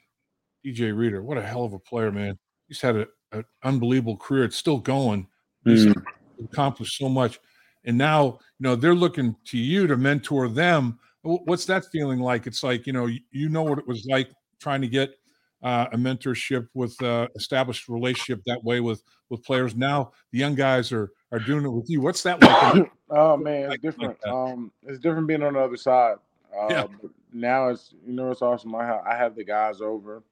DJ 0.64 0.96
Reader, 0.96 1.22
what 1.22 1.38
a 1.38 1.42
hell 1.42 1.64
of 1.64 1.72
a 1.72 1.78
player, 1.78 2.12
man! 2.12 2.38
He's 2.68 2.82
had 2.82 3.06
an 3.32 3.44
unbelievable 3.64 4.18
career. 4.18 4.44
It's 4.44 4.56
still 4.56 4.78
going. 4.78 5.26
He's 5.64 5.86
mm-hmm. 5.86 6.44
accomplished 6.44 6.98
so 6.98 7.08
much." 7.08 7.40
And 7.84 7.98
now, 7.98 8.24
you 8.24 8.38
know, 8.60 8.76
they're 8.76 8.94
looking 8.94 9.34
to 9.46 9.58
you 9.58 9.86
to 9.86 9.96
mentor 9.96 10.48
them. 10.48 10.98
What's 11.22 11.64
that 11.64 11.86
feeling 11.90 12.20
like? 12.20 12.46
It's 12.46 12.62
like, 12.62 12.86
you 12.86 12.92
know, 12.92 13.06
you 13.06 13.48
know 13.48 13.62
what 13.62 13.78
it 13.78 13.88
was 13.88 14.06
like 14.08 14.30
trying 14.60 14.82
to 14.82 14.88
get 14.88 15.14
uh, 15.62 15.86
a 15.92 15.96
mentorship 15.96 16.68
with 16.74 17.00
uh, 17.02 17.28
established 17.36 17.88
relationship 17.88 18.42
that 18.46 18.62
way 18.64 18.80
with 18.80 19.02
with 19.28 19.42
players. 19.44 19.74
Now 19.74 20.12
the 20.32 20.38
young 20.38 20.54
guys 20.54 20.92
are 20.92 21.10
are 21.30 21.38
doing 21.38 21.64
it 21.64 21.70
with 21.70 21.88
you. 21.88 22.00
What's 22.00 22.22
that 22.24 22.42
like? 22.42 22.90
oh 23.10 23.36
man, 23.36 23.72
it's 23.72 23.82
different. 23.82 24.24
Um, 24.26 24.72
it's 24.82 24.98
different 24.98 25.26
being 25.26 25.42
on 25.42 25.54
the 25.54 25.60
other 25.60 25.76
side. 25.76 26.16
Uh, 26.56 26.66
yeah. 26.70 26.86
Now 27.32 27.68
it's 27.68 27.94
you 28.06 28.12
know 28.12 28.30
it's 28.30 28.42
awesome. 28.42 28.74
I 28.74 28.84
have, 28.84 29.00
I 29.06 29.16
have 29.16 29.34
the 29.36 29.44
guys 29.44 29.80
over. 29.80 30.22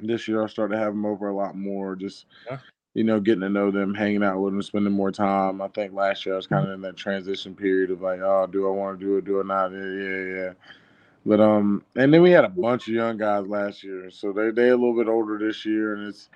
This 0.00 0.26
year 0.26 0.42
I 0.42 0.46
started 0.46 0.74
to 0.74 0.80
have 0.80 0.92
them 0.92 1.04
over 1.04 1.28
a 1.28 1.34
lot 1.34 1.54
more. 1.54 1.94
Just 1.94 2.24
yeah. 2.50 2.58
you 2.94 3.04
know 3.04 3.20
getting 3.20 3.42
to 3.42 3.48
know 3.50 3.70
them, 3.70 3.94
hanging 3.94 4.24
out 4.24 4.40
with 4.40 4.54
them, 4.54 4.62
spending 4.62 4.92
more 4.92 5.12
time. 5.12 5.60
I 5.60 5.68
think 5.68 5.92
last 5.92 6.24
year 6.24 6.34
I 6.34 6.36
was 6.36 6.46
kind 6.46 6.66
of 6.66 6.72
in 6.72 6.80
that 6.80 6.96
transition 6.96 7.54
period 7.54 7.90
of 7.90 8.00
like, 8.00 8.20
oh, 8.20 8.48
do 8.50 8.66
I 8.66 8.70
want 8.70 8.98
to 8.98 9.06
do 9.06 9.16
it? 9.18 9.24
Do 9.26 9.40
it 9.40 9.46
not? 9.46 9.72
Yeah, 9.72 9.84
yeah, 9.84 10.34
yeah. 10.34 10.52
But 11.26 11.40
um, 11.40 11.84
and 11.96 12.12
then 12.12 12.22
we 12.22 12.30
had 12.30 12.44
a 12.44 12.48
bunch 12.48 12.88
of 12.88 12.94
young 12.94 13.18
guys 13.18 13.46
last 13.46 13.84
year, 13.84 14.10
so 14.10 14.32
they 14.32 14.50
they 14.50 14.68
a 14.68 14.76
little 14.76 14.96
bit 14.96 15.08
older 15.08 15.38
this 15.38 15.66
year, 15.66 15.94
and 15.94 16.08
it's 16.08 16.30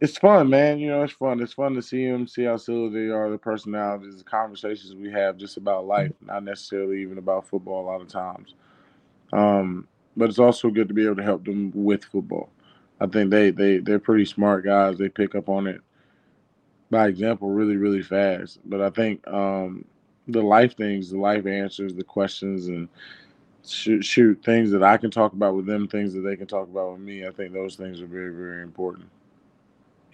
it's 0.00 0.18
fun, 0.18 0.50
man. 0.50 0.78
You 0.78 0.88
know, 0.88 1.02
it's 1.02 1.12
fun. 1.12 1.40
It's 1.40 1.52
fun 1.52 1.74
to 1.74 1.82
see 1.82 2.08
them, 2.08 2.26
see 2.26 2.44
how 2.44 2.56
silly 2.56 2.88
they 2.88 3.12
are, 3.12 3.30
the 3.30 3.38
personalities, 3.38 4.18
the 4.18 4.24
conversations 4.24 4.94
we 4.94 5.12
have 5.12 5.36
just 5.36 5.58
about 5.58 5.86
life, 5.86 6.12
not 6.20 6.42
necessarily 6.42 7.02
even 7.02 7.18
about 7.18 7.46
football 7.46 7.84
a 7.84 7.88
lot 7.88 8.00
of 8.00 8.08
times. 8.08 8.54
Um, 9.32 9.86
but 10.16 10.28
it's 10.28 10.38
also 10.38 10.70
good 10.70 10.88
to 10.88 10.94
be 10.94 11.04
able 11.04 11.16
to 11.16 11.22
help 11.22 11.44
them 11.44 11.70
with 11.74 12.04
football. 12.04 12.48
I 13.00 13.06
think 13.06 13.30
they 13.30 13.50
they 13.50 13.78
they're 13.78 13.98
pretty 13.98 14.24
smart 14.24 14.64
guys. 14.64 14.98
They 14.98 15.08
pick 15.08 15.34
up 15.34 15.48
on 15.48 15.66
it 15.66 15.80
by 16.90 17.06
example 17.08 17.50
really 17.50 17.76
really 17.76 18.02
fast. 18.02 18.58
But 18.64 18.80
I 18.80 18.90
think 18.90 19.26
um, 19.28 19.84
the 20.26 20.42
life 20.42 20.76
things, 20.76 21.10
the 21.10 21.18
life 21.18 21.46
answers, 21.46 21.94
the 21.94 22.04
questions, 22.04 22.68
and 22.68 22.88
shoot, 23.66 24.04
shoot 24.04 24.42
things 24.44 24.70
that 24.70 24.82
I 24.82 24.96
can 24.96 25.10
talk 25.10 25.32
about 25.32 25.54
with 25.54 25.66
them, 25.66 25.86
things 25.88 26.12
that 26.14 26.20
they 26.20 26.36
can 26.36 26.46
talk 26.46 26.68
about 26.68 26.92
with 26.92 27.00
me. 27.00 27.26
I 27.26 27.30
think 27.30 27.52
those 27.52 27.76
things 27.76 28.00
are 28.00 28.06
very, 28.06 28.34
very 28.34 28.62
important. 28.62 29.08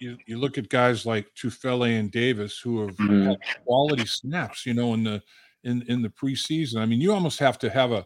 you, 0.01 0.17
you 0.25 0.37
look 0.37 0.57
at 0.57 0.69
guys 0.69 1.05
like 1.05 1.27
Tufele 1.35 1.99
and 1.99 2.09
Davis 2.09 2.57
who 2.57 2.79
have 2.85 2.95
Mhm. 2.95 3.27
had 3.27 3.37
quality 3.65 4.05
snaps, 4.05 4.65
you 4.65 4.73
know, 4.73 4.93
in 4.93 5.03
the 5.03 5.21
in 5.65 5.81
in 5.89 6.01
the 6.01 6.07
preseason. 6.09 6.77
I 6.79 6.85
mean, 6.85 7.01
you 7.01 7.11
almost 7.11 7.37
have 7.39 7.59
to 7.59 7.69
have 7.69 7.91
a 7.91 8.05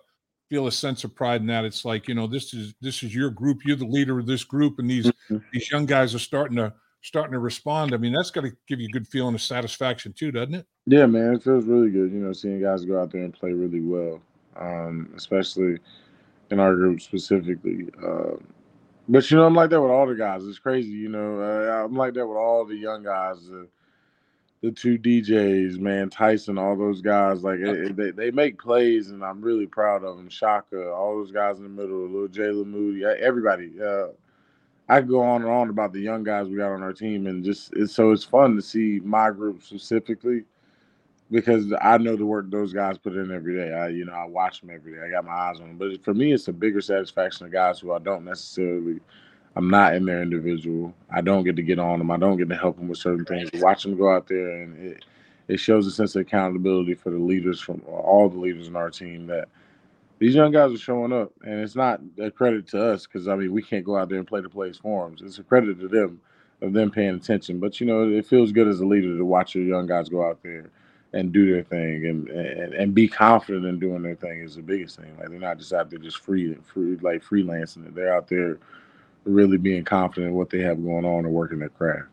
feel 0.50 0.66
a 0.66 0.72
sense 0.72 1.04
of 1.04 1.14
pride 1.16 1.42
in 1.42 1.48
that. 1.48 1.66
It's 1.66 1.86
like, 1.86 2.08
you 2.08 2.16
know, 2.16 2.26
this 2.26 2.52
is 2.54 2.74
this 2.82 3.04
is 3.04 3.14
your 3.14 3.30
group, 3.30 3.60
you're 3.64 3.76
the 3.76 3.86
leader 3.86 4.18
of 4.18 4.26
this 4.26 4.44
group, 4.44 4.80
and 4.80 4.90
these 4.90 5.06
Mhm. 5.30 5.44
these 5.52 5.70
young 5.70 5.86
guys 5.86 6.16
are 6.16 6.20
starting 6.20 6.58
to 6.58 6.74
starting 7.02 7.34
to 7.34 7.40
respond. 7.40 7.94
I 7.94 7.98
mean, 7.98 8.14
that's 8.14 8.32
got 8.32 8.42
to 8.42 8.52
give 8.68 8.80
you 8.80 8.88
a 8.88 8.92
good 8.92 9.08
feeling 9.08 9.36
of 9.36 9.42
satisfaction 9.42 10.14
too, 10.14 10.32
doesn't 10.32 10.56
it? 10.56 10.66
Yeah, 10.88 11.06
man, 11.06 11.36
it 11.36 11.44
feels 11.44 11.66
really 11.66 11.92
good. 11.92 12.12
You 12.12 12.20
know, 12.22 12.34
seeing 12.34 12.60
guys 12.60 12.86
go 12.86 13.00
out 13.00 13.12
there 13.12 13.24
and 13.24 13.34
play 13.34 13.54
really 13.54 13.82
well, 13.82 14.20
um, 14.58 15.12
especially 15.16 15.80
in 16.52 16.60
our 16.60 16.76
group 16.76 17.02
specifically. 17.02 17.88
Um, 18.04 18.46
but 19.10 19.30
you 19.30 19.38
know, 19.38 19.46
I'm 19.46 19.56
like 19.56 19.70
that 19.72 19.82
with 19.82 19.92
all 19.92 20.08
the 20.08 20.16
guys. 20.16 20.46
It's 20.46 20.60
crazy. 20.60 20.92
You 20.92 21.10
know, 21.10 21.42
uh, 21.42 21.86
I'm 21.86 21.96
like 21.96 22.14
that 22.14 22.28
with 22.28 22.38
all 22.38 22.66
the 22.66 22.76
young 22.76 23.04
guys. 23.04 23.48
The, 23.48 23.68
the 24.62 24.72
two 24.72 24.98
DJs, 24.98 25.78
man, 25.80 26.10
Tyson, 26.10 26.58
all 26.58 26.78
those 26.78 27.02
guys. 27.02 27.44
Like 27.44 27.60
they 27.60 28.12
they 28.12 28.32
make 28.32 28.62
plays, 28.62 29.10
and 29.10 29.24
I'm 29.24 29.42
really 29.42 29.68
proud 29.68 30.06
of 30.06 30.16
them. 30.16 30.30
Shaka, 30.30 30.90
all 30.92 31.18
those 31.18 31.32
guys 31.32 31.58
in 31.58 31.64
the 31.64 31.70
middle, 31.70 32.08
little 32.08 32.30
Jalen 32.30 32.68
Moody, 32.68 33.04
uh, 33.04 33.16
everybody. 33.20 33.74
Uh, 33.82 34.08
I 34.88 35.00
could 35.00 35.10
go 35.10 35.22
on 35.22 35.42
and 35.42 35.52
on 35.52 35.70
about 35.70 35.92
the 35.92 36.00
young 36.00 36.24
guys 36.24 36.48
we 36.48 36.58
got 36.58 36.72
on 36.72 36.84
our 36.84 36.94
team, 36.94 37.28
and 37.28 37.44
just 37.44 37.74
it's 37.74 37.94
so 37.94 38.12
it's 38.12 38.24
fun 38.24 38.56
to 38.56 38.62
see 38.62 39.02
my 39.04 39.32
group 39.32 39.64
specifically 39.64 40.46
because 41.34 41.74
I 41.82 41.98
know 41.98 42.16
the 42.16 42.28
work 42.28 42.52
those 42.52 42.74
guys 42.74 43.00
put 43.00 43.13
in 43.13 43.32
every 43.32 43.56
day. 43.56 43.74
I 43.74 43.88
you 43.88 44.06
know 44.06 44.13
I 44.13 44.25
watch 44.25 44.62
them 44.62 44.70
every 44.70 44.94
day. 44.94 45.00
I 45.04 45.10
got 45.10 45.25
my 45.25 45.34
eyes 45.34 45.60
on 45.60 45.68
them, 45.68 45.78
but 45.78 46.04
for 46.04 46.13
me, 46.13 46.32
it's 46.32 46.48
a 46.48 46.54
bigger 46.54 46.80
satisfaction 46.80 47.48
of 47.48 47.52
guys 47.52 47.80
who 47.80 47.92
I 47.92 48.00
don't 48.00 48.24
necessarily. 48.24 49.00
I'm 49.56 49.70
not 49.70 49.96
in 49.96 50.06
their 50.06 50.22
individual. 50.22 50.94
I 51.12 51.22
don't 51.22 51.44
get 51.44 51.56
to 51.58 51.62
get 51.62 51.78
on 51.78 52.00
them. 52.00 52.10
I 52.10 52.18
don't 52.18 52.38
get 52.38 52.50
to 52.50 52.56
help 52.56 52.78
them 52.78 52.88
with 52.88 52.98
certain 52.98 53.25
things. 53.25 53.50
Watch 53.56 53.84
them 53.84 53.98
go 53.98 54.12
out 54.13 54.28
there, 54.28 54.62
and 54.62 54.80
it 54.80 55.06
it 55.48 55.58
shows 55.58 55.88
a 55.88 55.92
sense 55.92 56.16
of 56.16 56.22
accountability 56.22 56.94
for 56.94 57.10
the 57.10 57.18
leaders 57.18 57.60
from 57.60 57.82
all 57.88 58.30
the 58.30 58.38
leaders 58.38 58.68
in 58.68 58.75
our 58.75 58.92
team 58.92 59.25
that 59.28 59.48
these 60.20 60.36
young 60.36 60.52
guys 60.52 60.72
are 60.72 60.78
showing 60.78 61.12
up, 61.12 61.32
and 61.44 61.60
it's 61.60 61.75
not 61.75 62.00
a 62.20 62.30
credit 62.30 62.68
to 62.70 62.92
us 62.92 63.08
because 63.08 63.28
I 63.28 63.36
mean 63.36 63.52
we 63.52 63.63
can't 63.63 63.84
go 63.84 63.98
out 63.98 64.08
there 64.08 64.20
and 64.20 64.28
play 64.28 64.42
the 64.42 64.50
plays 64.50 64.78
for 64.78 65.10
them. 65.10 65.18
It's 65.20 65.40
a 65.40 65.44
credit 65.44 65.80
to 65.80 65.88
them 65.88 66.22
of 66.62 66.74
them 66.74 66.92
paying 66.92 67.16
attention. 67.16 67.60
But 67.60 67.82
you 67.82 67.88
know 67.88 68.08
it 68.08 68.28
feels 68.28 68.52
good 68.52 68.68
as 68.68 68.82
a 68.82 68.86
leader 68.86 69.18
to 69.18 69.25
watch 69.25 69.56
your 69.56 69.63
young 69.63 69.88
guys 69.88 70.10
go 70.10 70.24
out 70.30 70.38
there 70.44 70.70
and 71.13 71.32
do 71.32 71.51
their 71.51 71.63
thing 71.63 72.05
and 72.08 72.27
and, 72.29 72.74
and 72.74 72.93
be 72.93 73.08
confident 73.08 73.65
in 73.65 73.79
doing 73.79 74.01
their 74.01 74.15
thing 74.15 74.41
is 74.41 74.55
the 74.55 74.62
biggest 74.62 75.00
thing. 75.00 75.15
Like 75.17 75.29
they're 75.29 75.39
not 75.39 75.58
just 75.58 75.74
out 75.74 75.89
there 75.89 76.00
just 76.00 76.17
free, 76.17 76.55
free 76.65 76.98
like 77.01 77.24
freelancing 77.24 77.88
it. 77.88 77.96
They're 77.96 78.15
out 78.15 78.27
there 78.27 78.58
really 79.25 79.58
being 79.58 79.84
confident 79.84 80.32
in 80.32 80.34
what 80.36 80.50
they 80.50 80.60
have 80.60 80.84
going 80.84 81.05
on 81.05 81.25
and 81.25 81.34
working 81.34 81.60
their 81.60 81.70
craft. 81.70 82.10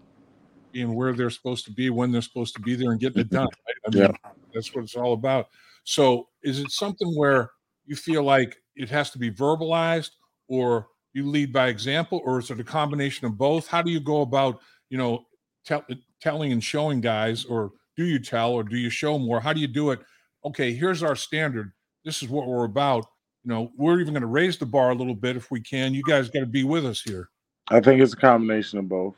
Being 0.72 0.94
where 0.94 1.12
they're 1.12 1.30
supposed 1.30 1.64
to 1.64 1.72
be, 1.72 1.90
when 1.90 2.12
they're 2.12 2.22
supposed 2.22 2.54
to 2.54 2.60
be 2.60 2.76
there, 2.76 2.92
and 2.92 3.00
getting 3.00 3.22
it 3.22 3.30
done. 3.30 3.48
Right? 3.66 3.76
I 3.86 3.96
mean, 3.96 4.12
that's 4.54 4.72
what 4.74 4.84
it's 4.84 4.94
all 4.94 5.14
about. 5.14 5.48
So, 5.82 6.28
is 6.44 6.60
it 6.60 6.70
something 6.70 7.16
where 7.16 7.50
you 7.86 7.96
feel 7.96 8.22
like 8.22 8.56
it 8.76 8.88
has 8.90 9.10
to 9.10 9.18
be 9.18 9.32
verbalized, 9.32 10.10
or 10.46 10.88
you 11.12 11.26
lead 11.26 11.52
by 11.52 11.68
example, 11.68 12.20
or 12.24 12.38
is 12.38 12.50
it 12.50 12.60
a 12.60 12.64
combination 12.64 13.26
of 13.26 13.36
both? 13.36 13.66
How 13.66 13.82
do 13.82 13.90
you 13.90 13.98
go 13.98 14.20
about, 14.20 14.60
you 14.90 14.98
know, 14.98 15.24
tell, 15.64 15.84
telling 16.20 16.52
and 16.52 16.62
showing 16.62 17.00
guys, 17.00 17.44
or 17.44 17.72
do 18.00 18.06
you 18.06 18.18
tell, 18.18 18.52
or 18.52 18.62
do 18.62 18.78
you 18.78 18.88
show 18.88 19.18
more? 19.18 19.40
How 19.40 19.52
do 19.52 19.60
you 19.60 19.66
do 19.66 19.90
it? 19.90 20.00
Okay, 20.42 20.72
here's 20.72 21.02
our 21.02 21.14
standard. 21.14 21.70
This 22.02 22.22
is 22.22 22.30
what 22.30 22.46
we're 22.46 22.64
about. 22.64 23.04
You 23.44 23.50
know, 23.50 23.72
we're 23.76 24.00
even 24.00 24.14
going 24.14 24.22
to 24.22 24.26
raise 24.26 24.56
the 24.56 24.64
bar 24.64 24.90
a 24.90 24.94
little 24.94 25.14
bit 25.14 25.36
if 25.36 25.50
we 25.50 25.60
can. 25.60 25.92
You 25.92 26.02
guys 26.02 26.30
got 26.30 26.40
to 26.40 26.46
be 26.46 26.64
with 26.64 26.86
us 26.86 27.02
here. 27.02 27.28
I 27.68 27.78
think 27.80 28.00
it's 28.00 28.14
a 28.14 28.16
combination 28.16 28.78
of 28.78 28.88
both. 28.88 29.16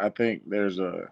I 0.00 0.08
think 0.08 0.42
there's 0.48 0.80
a 0.80 1.08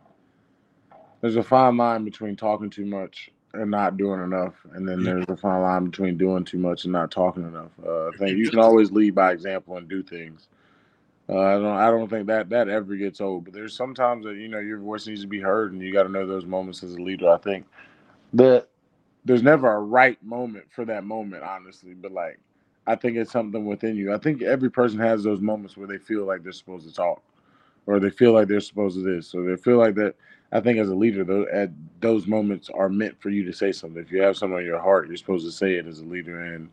there's 1.20 1.36
a 1.36 1.44
fine 1.44 1.76
line 1.76 2.04
between 2.04 2.34
talking 2.34 2.70
too 2.70 2.86
much 2.86 3.30
and 3.54 3.70
not 3.70 3.96
doing 3.96 4.20
enough, 4.20 4.54
and 4.75 4.86
then 4.86 5.04
there's 5.04 5.25
a 5.28 5.36
fine 5.36 5.62
line 5.62 5.84
between 5.84 6.18
doing 6.18 6.44
too 6.44 6.58
much 6.58 6.84
and 6.84 6.92
not 6.92 7.12
talking 7.12 7.44
enough. 7.44 7.70
Uh, 7.86 8.08
I 8.08 8.10
think 8.18 8.36
you 8.36 8.50
can 8.50 8.58
always 8.58 8.90
lead 8.90 9.14
by 9.14 9.30
example 9.30 9.76
and 9.76 9.88
do 9.88 10.02
things. 10.02 10.48
Uh, 11.28 11.40
I 11.40 11.52
don't 11.54 11.66
I 11.66 11.90
don't 11.90 12.09
think 12.09 12.26
that 12.28 12.49
that 12.50 12.68
ever 12.68 12.95
gets 12.97 13.21
old. 13.21 13.45
But 13.45 13.54
there's 13.54 13.76
sometimes 13.76 14.25
that 14.25 14.37
you 14.37 14.49
know 14.49 14.61
your 14.61 14.78
voice 14.78 15.06
needs 15.06 15.23
to 15.23 15.26
be 15.26 15.40
heard, 15.40 15.73
and 15.73 15.83
you 15.83 15.92
got 15.92 16.04
to 16.04 16.09
know 16.09 16.26
those 16.26 16.47
moments 16.47 16.83
as 16.83 16.95
a 16.95 17.02
leader. 17.02 17.28
I 17.30 17.38
think 17.38 17.66
that 18.35 18.68
there's 19.25 19.42
never 19.42 19.73
a 19.73 19.80
right 19.80 20.23
moment 20.23 20.66
for 20.71 20.85
that 20.85 21.04
moment, 21.04 21.42
honestly. 21.42 21.95
But 21.95 22.12
like, 22.12 22.38
I 22.87 22.95
think 22.95 23.16
it's 23.16 23.33
something 23.33 23.66
within 23.66 23.97
you. 23.97 24.14
I 24.14 24.18
think 24.18 24.42
every 24.42 24.71
person 24.71 25.00
has 25.00 25.25
those 25.25 25.40
moments 25.40 25.76
where 25.76 25.88
they 25.88 25.99
feel 25.99 26.25
like 26.25 26.45
they're 26.45 26.52
supposed 26.52 26.87
to 26.87 26.95
talk, 26.95 27.23
or 27.87 27.99
they 27.99 28.11
feel 28.11 28.33
like 28.33 28.47
they're 28.47 28.61
supposed 28.61 28.97
to 28.97 29.02
this, 29.02 29.35
or 29.35 29.45
they 29.45 29.61
feel 29.61 29.78
like 29.78 29.97
that. 29.97 30.14
I 30.52 30.61
think 30.61 30.78
as 30.78 30.88
a 30.88 30.95
leader, 30.95 31.25
those 31.25 31.49
at 31.52 31.71
those 32.00 32.28
moments 32.28 32.71
are 32.71 32.88
meant 32.88 33.21
for 33.21 33.30
you 33.30 33.45
to 33.47 33.52
say 33.52 33.73
something. 33.73 34.00
If 34.00 34.12
you 34.12 34.23
have 34.23 34.37
something 34.37 34.59
on 34.59 34.64
your 34.64 34.80
heart, 34.80 35.09
you're 35.09 35.16
supposed 35.16 35.45
to 35.45 35.50
say 35.50 35.75
it 35.75 35.88
as 35.88 35.99
a 35.99 36.04
leader. 36.04 36.40
And 36.40 36.71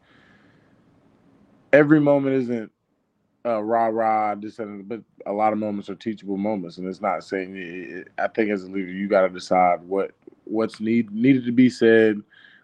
every 1.74 2.00
moment 2.00 2.36
isn't 2.36 2.72
uh, 3.46 3.62
rah 3.64 3.88
rah 3.88 4.36
this 4.36 4.60
and 4.60 4.88
but 4.88 5.02
a 5.26 5.34
lot 5.34 5.54
of 5.54 5.60
moments 5.60 5.90
are 5.90 5.96
teachable 5.96 6.38
moments, 6.38 6.78
and 6.78 6.88
it's 6.88 7.02
not 7.02 7.24
saying. 7.24 7.56
It, 7.58 8.10
I 8.18 8.28
think 8.28 8.52
as 8.52 8.64
a 8.64 8.68
leader, 8.68 8.92
you 8.92 9.08
got 9.08 9.22
to 9.22 9.30
decide 9.30 9.82
what 9.84 10.12
what's 10.46 10.80
need 10.80 11.12
needed 11.12 11.46
to 11.46 11.52
be 11.52 11.70
said, 11.70 12.22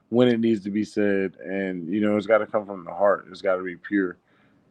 when 0.09 0.27
it 0.27 0.39
needs 0.39 0.63
to 0.65 0.71
be 0.71 0.83
said, 0.83 1.36
and 1.43 1.91
you 1.93 2.01
know 2.01 2.15
it's 2.17 2.27
got 2.27 2.39
to 2.39 2.48
come 2.48 2.65
from 2.65 2.86
the 2.86 2.93
heart. 2.93 3.27
It's 3.31 3.41
got 3.41 3.55
to 3.57 3.63
be 3.63 3.75
pure, 3.77 4.17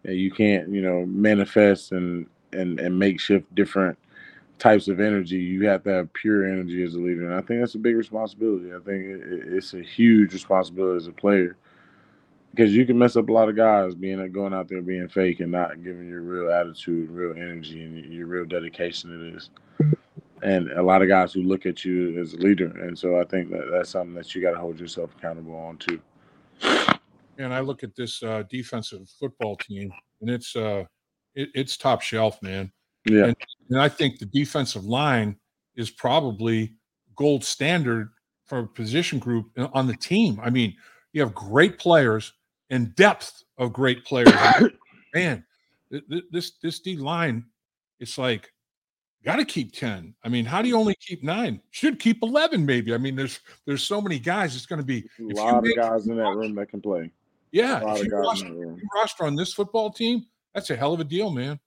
and 0.04 0.16
you 0.16 0.30
can't 0.32 0.68
you 0.70 0.82
know 0.82 1.06
manifest 1.06 1.92
and 1.92 2.26
and 2.52 2.80
and 2.80 2.98
makeshift 2.98 3.54
different 3.54 3.98
types 4.58 4.88
of 4.88 5.00
energy. 5.00 5.36
You 5.38 5.68
have 5.68 5.84
to 5.84 5.90
have 5.90 6.12
pure 6.14 6.46
energy 6.46 6.82
as 6.84 6.94
a 6.94 7.00
leader, 7.00 7.26
and 7.26 7.34
I 7.34 7.42
think 7.42 7.60
that's 7.60 7.76
a 7.76 7.80
big 7.80 7.96
responsibility. 7.96 8.70
I 8.74 8.80
think 8.80 9.04
it- 9.06 9.54
it's 9.54 9.74
a 9.74 9.82
huge 9.82 10.32
responsibility 10.34 10.98
as 10.98 11.08
a 11.08 11.12
player 11.12 11.56
because 12.58 12.74
you 12.74 12.84
can 12.84 12.98
mess 12.98 13.14
up 13.14 13.28
a 13.28 13.32
lot 13.32 13.48
of 13.48 13.54
guys 13.54 13.94
being 13.94 14.32
going 14.32 14.52
out 14.52 14.66
there 14.66 14.82
being 14.82 15.06
fake 15.06 15.38
and 15.38 15.52
not 15.52 15.80
giving 15.84 16.08
your 16.08 16.22
real 16.22 16.52
attitude, 16.52 17.08
real 17.08 17.30
energy, 17.30 17.84
and 17.84 18.12
your 18.12 18.26
real 18.26 18.44
dedication 18.44 19.10
to 19.10 19.30
this. 19.30 19.50
And 20.42 20.68
a 20.72 20.82
lot 20.82 21.00
of 21.00 21.06
guys 21.06 21.32
who 21.32 21.44
look 21.44 21.66
at 21.66 21.84
you 21.84 22.20
as 22.20 22.34
a 22.34 22.38
leader, 22.38 22.66
and 22.84 22.98
so 22.98 23.20
I 23.20 23.24
think 23.24 23.50
that 23.50 23.68
that's 23.70 23.90
something 23.90 24.14
that 24.14 24.34
you 24.34 24.42
got 24.42 24.52
to 24.52 24.58
hold 24.58 24.80
yourself 24.80 25.10
accountable 25.16 25.54
on 25.54 25.76
too. 25.76 26.00
And 27.38 27.54
I 27.54 27.60
look 27.60 27.84
at 27.84 27.94
this 27.94 28.24
uh, 28.24 28.42
defensive 28.50 29.08
football 29.20 29.54
team, 29.54 29.92
and 30.20 30.28
it's 30.28 30.56
uh, 30.56 30.82
it, 31.36 31.50
it's 31.54 31.76
top 31.76 32.02
shelf, 32.02 32.42
man. 32.42 32.72
Yeah, 33.04 33.32
And 33.70 33.80
I 33.80 33.88
think 33.88 34.18
the 34.18 34.26
defensive 34.26 34.84
line 34.84 35.36
is 35.76 35.90
probably 35.90 36.74
gold 37.14 37.44
standard 37.44 38.10
for 38.46 38.60
a 38.60 38.66
position 38.66 39.20
group 39.20 39.46
on 39.72 39.86
the 39.86 39.96
team. 39.96 40.40
I 40.42 40.50
mean, 40.50 40.74
you 41.12 41.20
have 41.22 41.34
great 41.34 41.78
players 41.78 42.32
and 42.70 42.94
depth 42.94 43.44
of 43.56 43.72
great 43.72 44.04
players. 44.04 44.32
Man, 45.14 45.44
th- 45.90 46.04
th- 46.08 46.24
this 46.30 46.52
this 46.62 46.80
D 46.80 46.96
line, 46.96 47.44
it's 48.00 48.18
like 48.18 48.52
got 49.24 49.36
to 49.36 49.44
keep 49.44 49.72
ten. 49.72 50.14
I 50.24 50.28
mean, 50.28 50.44
how 50.44 50.62
do 50.62 50.68
you 50.68 50.76
only 50.76 50.94
keep 51.00 51.22
nine? 51.22 51.60
Should 51.70 51.98
keep 51.98 52.22
eleven, 52.22 52.64
maybe. 52.66 52.94
I 52.94 52.98
mean, 52.98 53.16
there's 53.16 53.40
there's 53.66 53.82
so 53.82 54.00
many 54.00 54.18
guys. 54.18 54.54
It's 54.54 54.66
going 54.66 54.80
to 54.80 54.86
be 54.86 55.08
a 55.18 55.34
lot 55.34 55.66
of 55.66 55.76
guys 55.76 56.06
in 56.06 56.16
that 56.16 56.34
room 56.34 56.54
that 56.56 56.68
can 56.68 56.80
play. 56.80 57.10
yeah. 57.52 57.82
A 57.82 57.84
lot 57.84 58.00
of 58.00 58.10
guys 58.10 58.12
roster, 58.12 58.46
in 58.46 58.54
that 58.54 58.66
room. 58.66 58.78
you 58.82 58.88
roster 58.94 59.24
on 59.24 59.34
this 59.34 59.52
football 59.52 59.90
team, 59.90 60.26
that's 60.54 60.70
a 60.70 60.76
hell 60.76 60.92
of 60.92 61.00
a 61.00 61.04
deal, 61.04 61.30
man. 61.30 61.58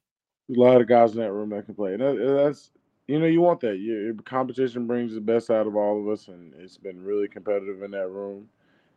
a 0.50 0.60
lot 0.60 0.79
of 0.81 0.88
guys 0.88 1.13
in 1.13 1.20
that 1.20 1.31
room 1.31 1.50
that 1.50 1.65
can 1.65 1.75
play. 1.75 1.93
And 1.93 2.01
that, 2.01 2.36
that's 2.36 2.72
you 3.08 3.20
know 3.20 3.25
you 3.25 3.41
want 3.41 3.60
that. 3.62 3.77
Your 3.77 4.13
competition 4.25 4.86
brings 4.86 5.13
the 5.13 5.22
best 5.22 5.50
out 5.50 5.67
of 5.67 5.75
all 5.75 6.00
of 6.00 6.08
us, 6.08 6.27
and 6.27 6.53
it's 6.60 6.77
been 6.77 7.03
really 7.03 7.27
competitive 7.27 7.81
in 7.81 7.91
that 7.91 8.10
room. 8.10 8.48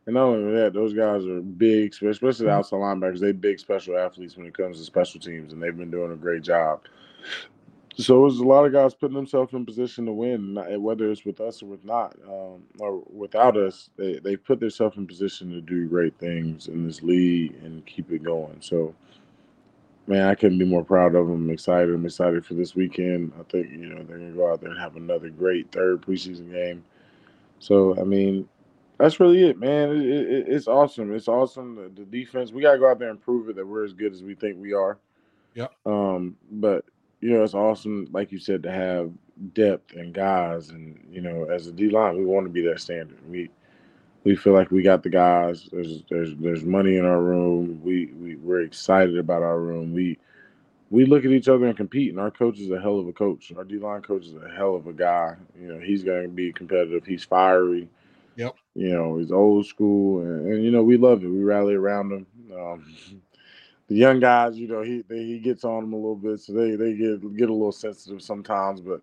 And 0.05 0.13
not 0.13 0.25
only 0.25 0.53
that, 0.53 0.73
those 0.73 0.93
guys 0.93 1.25
are 1.25 1.41
big, 1.41 1.93
especially 1.93 2.45
the 2.45 2.51
outside 2.51 2.77
linebackers. 2.77 3.19
They 3.19 3.31
big 3.31 3.59
special 3.59 3.97
athletes 3.97 4.37
when 4.37 4.45
it 4.45 4.55
comes 4.55 4.77
to 4.77 4.83
special 4.83 5.19
teams, 5.19 5.51
and 5.51 5.61
they've 5.61 5.75
been 5.75 5.91
doing 5.91 6.11
a 6.11 6.15
great 6.15 6.43
job. 6.43 6.81
So 7.97 8.17
it 8.17 8.23
was 8.25 8.39
a 8.39 8.43
lot 8.43 8.65
of 8.65 8.73
guys 8.73 8.93
putting 8.93 9.15
themselves 9.15 9.53
in 9.53 9.65
position 9.65 10.05
to 10.05 10.11
win, 10.11 10.59
whether 10.81 11.09
it's 11.09 11.25
with 11.25 11.39
us 11.39 11.63
or 11.63 11.67
with 11.67 11.83
not, 11.85 12.15
um, 12.27 12.63
or 12.79 13.01
without 13.11 13.55
us. 13.55 13.89
They 13.95 14.19
they 14.19 14.35
put 14.35 14.59
themselves 14.59 14.97
in 14.97 15.07
position 15.07 15.49
to 15.51 15.61
do 15.61 15.87
great 15.87 16.17
things 16.19 16.67
in 16.67 16.85
this 16.85 17.01
league 17.01 17.55
and 17.63 17.85
keep 17.85 18.11
it 18.11 18.21
going. 18.21 18.57
So 18.59 18.93
man, 20.07 20.27
I 20.27 20.35
couldn't 20.35 20.59
be 20.59 20.65
more 20.65 20.83
proud 20.83 21.15
of 21.15 21.27
them. 21.27 21.45
I'm 21.45 21.49
excited. 21.49 21.93
I'm 21.93 22.05
excited 22.05 22.45
for 22.45 22.53
this 22.53 22.75
weekend. 22.75 23.31
I 23.39 23.43
think 23.43 23.71
you 23.71 23.87
know 23.87 24.03
they're 24.03 24.17
gonna 24.17 24.31
go 24.31 24.51
out 24.51 24.61
there 24.61 24.71
and 24.71 24.79
have 24.79 24.97
another 24.97 25.29
great 25.29 25.71
third 25.71 26.01
preseason 26.01 26.51
game. 26.51 26.83
So 27.59 27.99
I 27.99 28.03
mean, 28.03 28.47
that's 28.97 29.19
really 29.19 29.43
it, 29.43 29.59
man. 29.59 29.91
It, 29.91 30.05
it, 30.05 30.45
it's 30.47 30.67
awesome. 30.67 31.13
It's 31.13 31.27
awesome. 31.27 31.75
The, 31.75 31.89
the 32.01 32.05
defense. 32.05 32.51
We 32.51 32.61
gotta 32.61 32.79
go 32.79 32.89
out 32.89 32.99
there 32.99 33.09
and 33.09 33.21
prove 33.21 33.49
it 33.49 33.55
that 33.55 33.67
we're 33.67 33.83
as 33.83 33.93
good 33.93 34.13
as 34.13 34.23
we 34.23 34.35
think 34.35 34.59
we 34.59 34.73
are. 34.73 34.97
Yeah. 35.53 35.67
Um, 35.85 36.35
but 36.51 36.85
you 37.21 37.31
know, 37.31 37.43
it's 37.43 37.53
awesome, 37.53 38.07
like 38.11 38.31
you 38.31 38.39
said, 38.39 38.61
to 38.63 38.71
have 38.71 39.11
depth 39.53 39.93
and 39.93 40.13
guys, 40.13 40.69
and 40.69 40.99
you 41.09 41.21
know, 41.21 41.45
as 41.45 41.67
a 41.67 41.71
D 41.71 41.89
line, 41.89 42.17
we 42.17 42.25
want 42.25 42.45
to 42.45 42.51
be 42.51 42.61
that 42.67 42.79
standard. 42.79 43.17
We 43.29 43.49
we 44.23 44.35
feel 44.35 44.53
like 44.53 44.71
we 44.71 44.81
got 44.81 45.03
the 45.03 45.09
guys. 45.09 45.69
There's 45.71 46.03
there's 46.09 46.35
there's 46.37 46.63
money 46.63 46.97
in 46.97 47.05
our 47.05 47.21
room. 47.21 47.81
We 47.83 48.07
we 48.19 48.35
we're 48.35 48.61
excited 48.61 49.17
about 49.17 49.43
our 49.43 49.59
room. 49.59 49.93
We 49.93 50.17
we 50.91 51.05
look 51.05 51.25
at 51.25 51.31
each 51.31 51.47
other 51.47 51.65
and 51.65 51.77
compete. 51.77 52.09
And 52.11 52.19
our 52.19 52.31
coach 52.31 52.59
is 52.59 52.69
a 52.71 52.79
hell 52.79 52.99
of 52.99 53.07
a 53.07 53.13
coach. 53.13 53.51
Our 53.55 53.63
D 53.63 53.77
line 53.77 54.01
coach 54.01 54.25
is 54.25 54.35
a 54.35 54.51
hell 54.55 54.75
of 54.75 54.87
a 54.87 54.93
guy. 54.93 55.35
You 55.59 55.73
know, 55.73 55.79
he's 55.79 56.03
going 56.03 56.23
to 56.23 56.29
be 56.29 56.51
competitive. 56.51 57.05
He's 57.05 57.23
fiery. 57.23 57.89
You 58.75 58.89
know, 58.89 59.17
he's 59.17 59.31
old 59.31 59.65
school, 59.65 60.21
and, 60.21 60.53
and 60.53 60.63
you 60.63 60.69
know 60.69 60.83
we 60.83 60.97
love 60.97 61.23
it. 61.23 61.27
We 61.27 61.43
rally 61.43 61.75
around 61.75 62.11
him. 62.11 62.27
Um, 62.53 62.95
the 63.87 63.95
young 63.95 64.19
guys, 64.19 64.57
you 64.57 64.67
know, 64.67 64.81
he 64.81 65.01
they, 65.07 65.23
he 65.23 65.39
gets 65.39 65.63
on 65.63 65.81
them 65.81 65.93
a 65.93 65.97
little 65.97 66.15
bit, 66.15 66.39
so 66.41 66.53
they 66.53 66.75
they 66.75 66.93
get 66.93 67.37
get 67.37 67.49
a 67.49 67.53
little 67.53 67.71
sensitive 67.71 68.21
sometimes, 68.21 68.81
but 68.81 69.01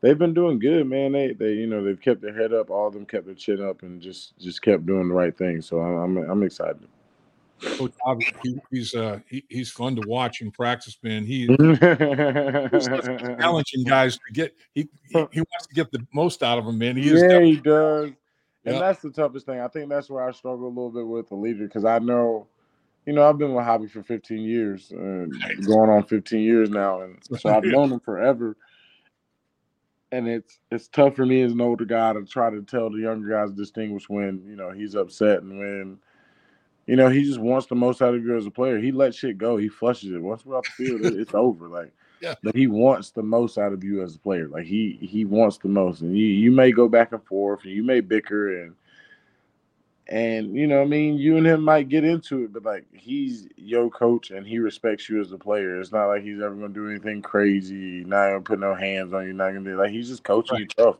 they've 0.00 0.18
been 0.18 0.34
doing 0.34 0.58
good, 0.58 0.86
man. 0.86 1.12
They 1.12 1.32
they 1.32 1.52
you 1.52 1.66
know 1.66 1.84
they've 1.84 2.00
kept 2.00 2.22
their 2.22 2.34
head 2.34 2.54
up, 2.54 2.70
all 2.70 2.88
of 2.88 2.94
them 2.94 3.04
kept 3.04 3.26
their 3.26 3.34
chin 3.34 3.62
up, 3.62 3.82
and 3.82 4.00
just 4.00 4.38
just 4.38 4.62
kept 4.62 4.86
doing 4.86 5.08
the 5.08 5.14
right 5.14 5.36
thing. 5.36 5.60
So 5.60 5.80
I'm 5.80 6.16
I'm, 6.18 6.30
I'm 6.30 6.42
excited. 6.42 6.88
Coach 7.76 7.92
he, 8.42 8.58
he's 8.70 8.94
uh 8.94 9.18
he, 9.28 9.44
he's 9.50 9.70
fun 9.70 9.94
to 9.96 10.08
watch 10.08 10.40
in 10.40 10.50
practice, 10.50 10.96
man. 11.02 11.26
He, 11.26 11.40
he's 11.46 11.78
challenging 13.38 13.84
guys 13.84 14.16
to 14.16 14.32
get 14.32 14.56
he 14.72 14.88
he 15.04 15.16
wants 15.18 15.66
to 15.68 15.74
get 15.74 15.92
the 15.92 16.06
most 16.14 16.42
out 16.42 16.58
of 16.58 16.64
them, 16.64 16.78
man. 16.78 16.96
He 16.96 17.08
is 17.10 17.22
yeah, 17.22 17.40
he 17.40 17.56
does. 17.56 18.12
And 18.70 18.78
yep. 18.78 18.80
that's 18.80 19.02
the 19.02 19.10
toughest 19.10 19.46
thing. 19.46 19.60
I 19.60 19.68
think 19.68 19.88
that's 19.88 20.08
where 20.10 20.26
I 20.26 20.32
struggle 20.32 20.66
a 20.66 20.68
little 20.68 20.90
bit 20.90 21.06
with 21.06 21.28
the 21.28 21.34
leader 21.34 21.66
because 21.66 21.84
I 21.84 21.98
know, 21.98 22.46
you 23.06 23.12
know, 23.12 23.28
I've 23.28 23.38
been 23.38 23.54
with 23.54 23.64
Hobby 23.64 23.88
for 23.88 24.02
15 24.02 24.38
years, 24.38 24.90
and 24.90 25.32
going 25.66 25.90
on 25.90 26.04
15 26.04 26.40
years 26.40 26.70
now, 26.70 27.00
and 27.00 27.18
so 27.38 27.54
I've 27.54 27.64
known 27.64 27.92
him 27.92 28.00
forever 28.00 28.56
and 30.12 30.28
it's 30.28 30.58
it's 30.70 30.88
tough 30.88 31.14
for 31.14 31.26
me 31.26 31.42
as 31.42 31.52
an 31.52 31.60
older 31.60 31.84
guy 31.84 32.12
to 32.12 32.24
try 32.24 32.50
to 32.50 32.62
tell 32.62 32.90
the 32.90 32.98
younger 32.98 33.28
guys 33.28 33.52
distinguish 33.52 34.08
when 34.08 34.42
you 34.46 34.56
know 34.56 34.70
he's 34.70 34.94
upset 34.94 35.42
and 35.42 35.58
when 35.58 35.98
you 36.86 36.96
know 36.96 37.08
he 37.08 37.22
just 37.22 37.38
wants 37.38 37.66
the 37.66 37.74
most 37.74 38.02
out 38.02 38.14
of 38.14 38.24
you 38.24 38.36
as 38.36 38.46
a 38.46 38.50
player. 38.50 38.78
He 38.78 38.92
lets 38.92 39.16
shit 39.16 39.38
go. 39.38 39.56
He 39.56 39.68
flushes 39.68 40.12
it. 40.12 40.22
Once 40.22 40.44
we're 40.44 40.56
off 40.56 40.66
the 40.78 40.84
field, 40.84 41.04
it's 41.04 41.34
over. 41.34 41.68
Like, 41.68 41.92
yeah. 42.20 42.34
but 42.42 42.54
he 42.54 42.66
wants 42.66 43.10
the 43.10 43.22
most 43.22 43.58
out 43.58 43.72
of 43.72 43.84
you 43.84 44.02
as 44.02 44.16
a 44.16 44.18
player. 44.18 44.48
Like 44.48 44.66
he 44.66 44.98
he 45.00 45.24
wants 45.24 45.58
the 45.58 45.68
most, 45.68 46.00
and 46.00 46.16
you 46.16 46.26
you 46.26 46.50
may 46.50 46.72
go 46.72 46.88
back 46.88 47.12
and 47.12 47.24
forth, 47.24 47.64
and 47.64 47.72
you 47.72 47.82
may 47.82 48.00
bicker, 48.00 48.62
and 48.62 48.74
and 50.10 50.56
you 50.56 50.66
know, 50.66 50.82
I 50.82 50.86
mean, 50.86 51.18
you 51.18 51.36
and 51.36 51.46
him 51.46 51.62
might 51.62 51.88
get 51.88 52.04
into 52.04 52.44
it, 52.44 52.52
but 52.52 52.64
like 52.64 52.84
he's 52.92 53.48
your 53.56 53.88
coach 53.88 54.32
and 54.32 54.44
he 54.44 54.58
respects 54.58 55.08
you 55.08 55.20
as 55.20 55.30
a 55.30 55.38
player. 55.38 55.80
It's 55.80 55.92
not 55.92 56.08
like 56.08 56.22
he's 56.22 56.40
ever 56.40 56.54
gonna 56.54 56.68
do 56.70 56.90
anything 56.90 57.22
crazy, 57.22 58.04
not 58.04 58.30
gonna 58.30 58.40
put 58.40 58.58
no 58.58 58.74
hands 58.74 59.14
on 59.14 59.26
you, 59.26 59.32
not 59.32 59.48
gonna 59.52 59.60
be 59.60 59.70
like 59.70 59.90
he's 59.90 60.08
just 60.08 60.24
coaching 60.24 60.54
right. 60.54 60.60
you 60.62 60.66
tough. 60.66 60.96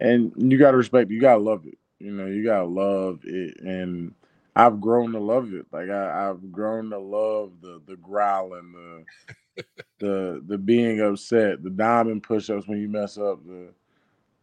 And 0.00 0.32
you 0.36 0.58
gotta 0.58 0.78
respect, 0.78 1.10
you 1.10 1.20
gotta 1.20 1.42
love 1.42 1.66
it. 1.66 1.76
You 1.98 2.12
know, 2.12 2.26
you 2.26 2.42
gotta 2.42 2.64
love 2.64 3.20
it. 3.24 3.60
And 3.60 4.14
I've 4.56 4.80
grown 4.80 5.12
to 5.12 5.20
love 5.20 5.52
it. 5.52 5.66
Like 5.70 5.90
I, 5.90 6.24
have 6.24 6.50
grown 6.50 6.88
to 6.90 6.98
love 6.98 7.52
the 7.60 7.82
the 7.86 7.96
growling, 7.96 8.72
the 8.72 9.34
the 9.98 10.42
the 10.46 10.58
being 10.58 11.00
upset, 11.00 11.62
the 11.62 11.70
diamond 11.70 12.22
push 12.22 12.50
ups 12.50 12.66
when 12.66 12.80
you 12.80 12.88
mess 12.88 13.18
up, 13.18 13.44
the 13.46 13.68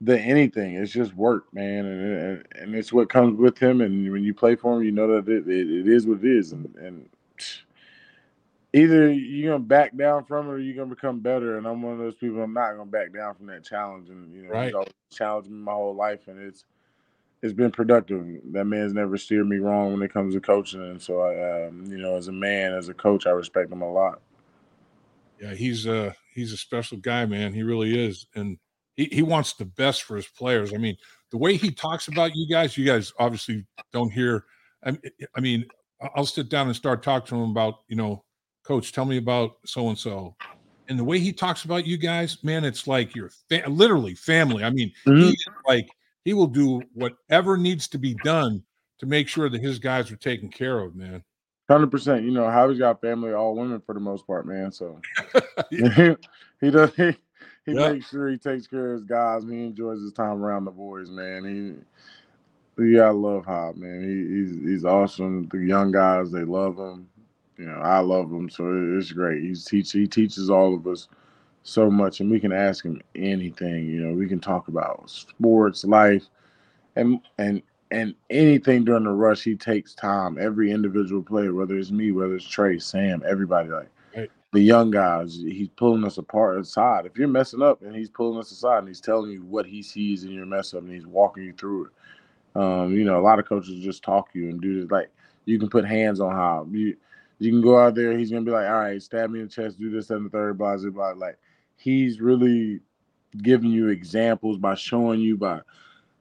the 0.01 0.19
anything. 0.19 0.75
It's 0.75 0.91
just 0.91 1.13
work, 1.15 1.51
man, 1.53 1.86
and 1.86 2.45
and 2.55 2.75
it's 2.75 2.93
what 2.93 3.09
comes 3.09 3.38
with 3.38 3.57
him. 3.57 3.81
And 3.81 4.12
when 4.12 4.24
you 4.24 4.33
play 4.33 4.55
for 4.55 4.77
him, 4.77 4.83
you 4.83 4.91
know 4.91 5.07
that 5.07 5.31
it, 5.31 5.47
it, 5.47 5.69
it 5.69 5.88
is 5.88 6.05
what 6.05 6.24
it 6.24 6.25
is, 6.25 6.51
and 6.51 6.74
and 6.75 7.09
either 8.74 9.12
you're 9.12 9.53
gonna 9.53 9.63
back 9.63 9.95
down 9.95 10.25
from 10.25 10.47
it 10.47 10.51
or 10.51 10.59
you're 10.59 10.75
gonna 10.75 10.93
become 10.93 11.19
better. 11.19 11.57
And 11.57 11.67
I'm 11.67 11.81
one 11.81 11.93
of 11.93 12.00
those 12.00 12.15
people. 12.15 12.41
I'm 12.41 12.53
not 12.53 12.74
gonna 12.74 12.86
back 12.86 13.13
down 13.13 13.36
from 13.36 13.47
that 13.47 13.63
challenge. 13.63 14.09
And 14.09 14.33
you 14.33 14.43
know, 14.43 14.50
right. 14.50 14.65
he's 14.65 14.75
always 14.75 14.93
challenged 15.12 15.50
me 15.50 15.57
my 15.57 15.74
whole 15.74 15.95
life, 15.95 16.27
and 16.27 16.39
it's 16.39 16.65
it's 17.41 17.53
been 17.53 17.71
productive. 17.71 18.25
That 18.51 18.65
man's 18.65 18.93
never 18.93 19.17
steered 19.17 19.47
me 19.47 19.57
wrong 19.57 19.93
when 19.93 20.01
it 20.01 20.13
comes 20.13 20.33
to 20.33 20.41
coaching, 20.41 20.81
and 20.81 21.01
so 21.01 21.21
I, 21.21 21.67
um, 21.67 21.86
you 21.86 21.97
know, 21.97 22.15
as 22.15 22.27
a 22.27 22.31
man, 22.31 22.74
as 22.74 22.89
a 22.89 22.93
coach, 22.93 23.27
I 23.27 23.31
respect 23.31 23.71
him 23.71 23.81
a 23.81 23.91
lot. 23.91 24.21
Yeah, 25.41 25.53
he's 25.53 25.86
a 25.86 26.15
he's 26.34 26.53
a 26.53 26.58
special 26.58 26.98
guy, 26.98 27.25
man. 27.25 27.53
He 27.53 27.63
really 27.63 27.98
is, 27.98 28.25
and 28.36 28.58
he, 28.96 29.06
he 29.06 29.22
wants 29.22 29.53
the 29.53 29.65
best 29.65 30.03
for 30.03 30.15
his 30.15 30.27
players. 30.27 30.74
I 30.74 30.77
mean, 30.77 30.98
the 31.32 31.38
way 31.38 31.56
he 31.56 31.72
talks 31.72 32.08
about 32.08 32.36
you 32.36 32.48
guys, 32.50 32.77
you 32.77 32.86
guys 32.86 33.13
obviously 33.20 33.65
don't 33.93 34.12
hear. 34.12 34.45
I, 34.84 34.97
I 35.36 35.39
mean, 35.39 35.65
I'll 36.15 36.26
sit 36.26 36.50
down 36.50 36.67
and 36.67 36.76
start 36.76 37.04
talking 37.04 37.28
to 37.28 37.43
him 37.43 37.52
about, 37.52 37.76
you 37.88 37.95
know, 37.95 38.23
coach, 38.63 38.91
tell 38.91 39.06
me 39.06 39.17
about 39.17 39.58
so 39.65 39.89
and 39.89 39.97
so. 39.97 40.36
And 40.89 40.97
the 40.97 41.04
way 41.04 41.19
he 41.19 41.34
talks 41.34 41.65
about 41.65 41.86
you 41.86 41.97
guys, 41.97 42.43
man, 42.43 42.63
it's 42.63 42.88
like 42.88 43.15
you're 43.15 43.32
fa- 43.50 43.63
literally 43.67 44.15
family. 44.15 44.63
I 44.63 44.69
mean, 44.69 44.91
mm-hmm. 45.06 45.32
like 45.67 45.89
he 46.23 46.34
will 46.34 46.47
do 46.47 46.82
whatever 46.93 47.58
needs 47.58 47.88
to 47.89 47.97
be 47.97 48.13
done 48.23 48.63
to 49.00 49.06
make 49.06 49.28
sure 49.28 49.50
that 49.50 49.62
his 49.62 49.80
guys 49.80 50.12
are 50.12 50.17
taken 50.17 50.50
care 50.50 50.80
of, 50.80 50.95
man. 50.95 51.23
Hundred 51.69 51.91
percent. 51.91 52.23
You 52.23 52.32
know, 52.32 52.45
Hobby's 52.45 52.80
got 52.80 53.01
family, 53.01 53.34
all 53.34 53.56
women 53.56 53.82
for 53.86 53.93
the 53.93 53.99
most 53.99 54.25
part, 54.25 54.45
man. 54.47 54.71
So 54.71 55.01
he, 55.69 56.15
he 56.62 56.71
does. 56.71 56.93
He, 56.95 57.15
he 57.65 57.73
makes 57.73 58.10
sure 58.10 58.30
he 58.30 58.38
takes 58.38 58.65
care 58.67 58.93
of 58.93 59.01
his 59.01 59.03
guys. 59.03 59.43
He 59.43 59.65
enjoys 59.65 60.01
his 60.01 60.13
time 60.13 60.41
around 60.41 60.63
the 60.63 60.71
boys, 60.71 61.10
man. 61.10 61.84
He, 62.77 62.93
yeah, 62.95 63.03
I 63.03 63.10
love 63.10 63.45
Hob, 63.45 63.75
man. 63.75 64.03
He, 64.03 64.36
he's 64.36 64.69
he's 64.69 64.86
awesome. 64.86 65.49
The 65.51 65.58
young 65.58 65.91
guys, 65.91 66.32
they 66.32 66.43
love 66.43 66.77
him. 66.77 67.10
You 67.58 67.65
know, 67.65 67.80
I 67.80 67.99
love 67.99 68.32
him, 68.32 68.49
so 68.49 68.63
it's 68.97 69.12
great. 69.12 69.41
He's 69.41 69.65
teach 69.65 69.91
he 69.91 70.08
teaches 70.08 70.49
all 70.49 70.75
of 70.75 70.88
us 70.88 71.10
so 71.63 71.89
much, 71.91 72.21
and 72.21 72.32
we 72.32 72.39
can 72.39 72.53
ask 72.53 72.86
him 72.86 73.01
anything. 73.15 73.88
You 73.88 74.01
know, 74.01 74.13
we 74.13 74.27
can 74.27 74.39
talk 74.39 74.69
about 74.69 75.10
sports, 75.10 75.84
life, 75.84 76.23
and 76.95 77.19
and 77.38 77.62
and 77.91 78.13
anything 78.30 78.84
during 78.86 79.04
the 79.04 79.12
rush. 79.12 79.43
He 79.43 79.56
takes 79.56 79.93
time. 79.93 80.38
Every 80.39 80.71
individual 80.71 81.23
player, 81.23 81.54
whether 81.54 81.78
it's 81.78 81.91
me, 81.91 82.12
whether 82.12 82.36
it's 82.36 82.47
Trey, 82.47 82.80
Sam, 82.80 83.23
everybody, 83.26 83.69
like 83.69 83.89
the 84.54 84.62
young 84.62 84.91
guys. 84.91 85.36
He's 85.36 85.69
pulling 85.69 86.04
us 86.04 86.17
apart 86.17 86.60
aside. 86.60 87.06
If 87.06 87.17
you're 87.17 87.28
messing 87.28 87.62
up 87.62 87.82
and 87.82 87.95
he's 87.95 88.10
pulling 88.10 88.39
us 88.39 88.52
aside 88.52 88.80
and 88.80 88.88
he's 88.88 89.02
telling 89.02 89.32
you 89.32 89.43
what 89.43 89.65
he 89.65 89.84
sees 89.84 90.23
in 90.23 90.32
your 90.32 90.45
mess 90.45 90.73
up 90.73 90.82
and 90.82 90.91
he's 90.91 91.06
walking 91.06 91.43
you 91.43 91.54
through 91.54 91.86
it. 91.86 91.91
Um, 92.60 92.93
you 92.93 93.04
know, 93.04 93.19
a 93.19 93.21
lot 93.21 93.39
of 93.39 93.45
coaches 93.45 93.84
just 93.84 94.04
talk 94.04 94.30
you 94.34 94.50
and 94.50 94.62
do 94.62 94.82
this. 94.82 94.91
Like 94.91 95.12
you 95.45 95.60
can 95.60 95.69
put 95.69 95.86
hands 95.86 96.19
on 96.19 96.32
how 96.34 96.67
you 96.71 96.95
you 97.39 97.52
can 97.52 97.62
go 97.62 97.78
out 97.78 97.93
there. 97.93 98.17
He's 98.17 98.32
gonna 98.32 98.45
be 98.45 98.52
like, 98.52 98.67
all 98.67 98.80
right, 98.80 99.02
stab 99.02 99.30
me 99.30 99.41
in 99.41 99.45
the 99.47 99.52
chest, 99.52 99.80
do 99.80 99.91
this 99.91 100.10
and 100.10 100.26
the 100.26 100.30
third, 100.30 100.58
blah 100.58 100.78
blah 100.78 100.89
blah. 100.89 101.12
Like 101.12 101.38
he's 101.76 102.19
really 102.19 102.80
giving 103.43 103.69
you 103.69 103.89
examples 103.89 104.58
by 104.58 104.73
showing 104.73 105.19
you 105.19 105.38
by 105.38 105.60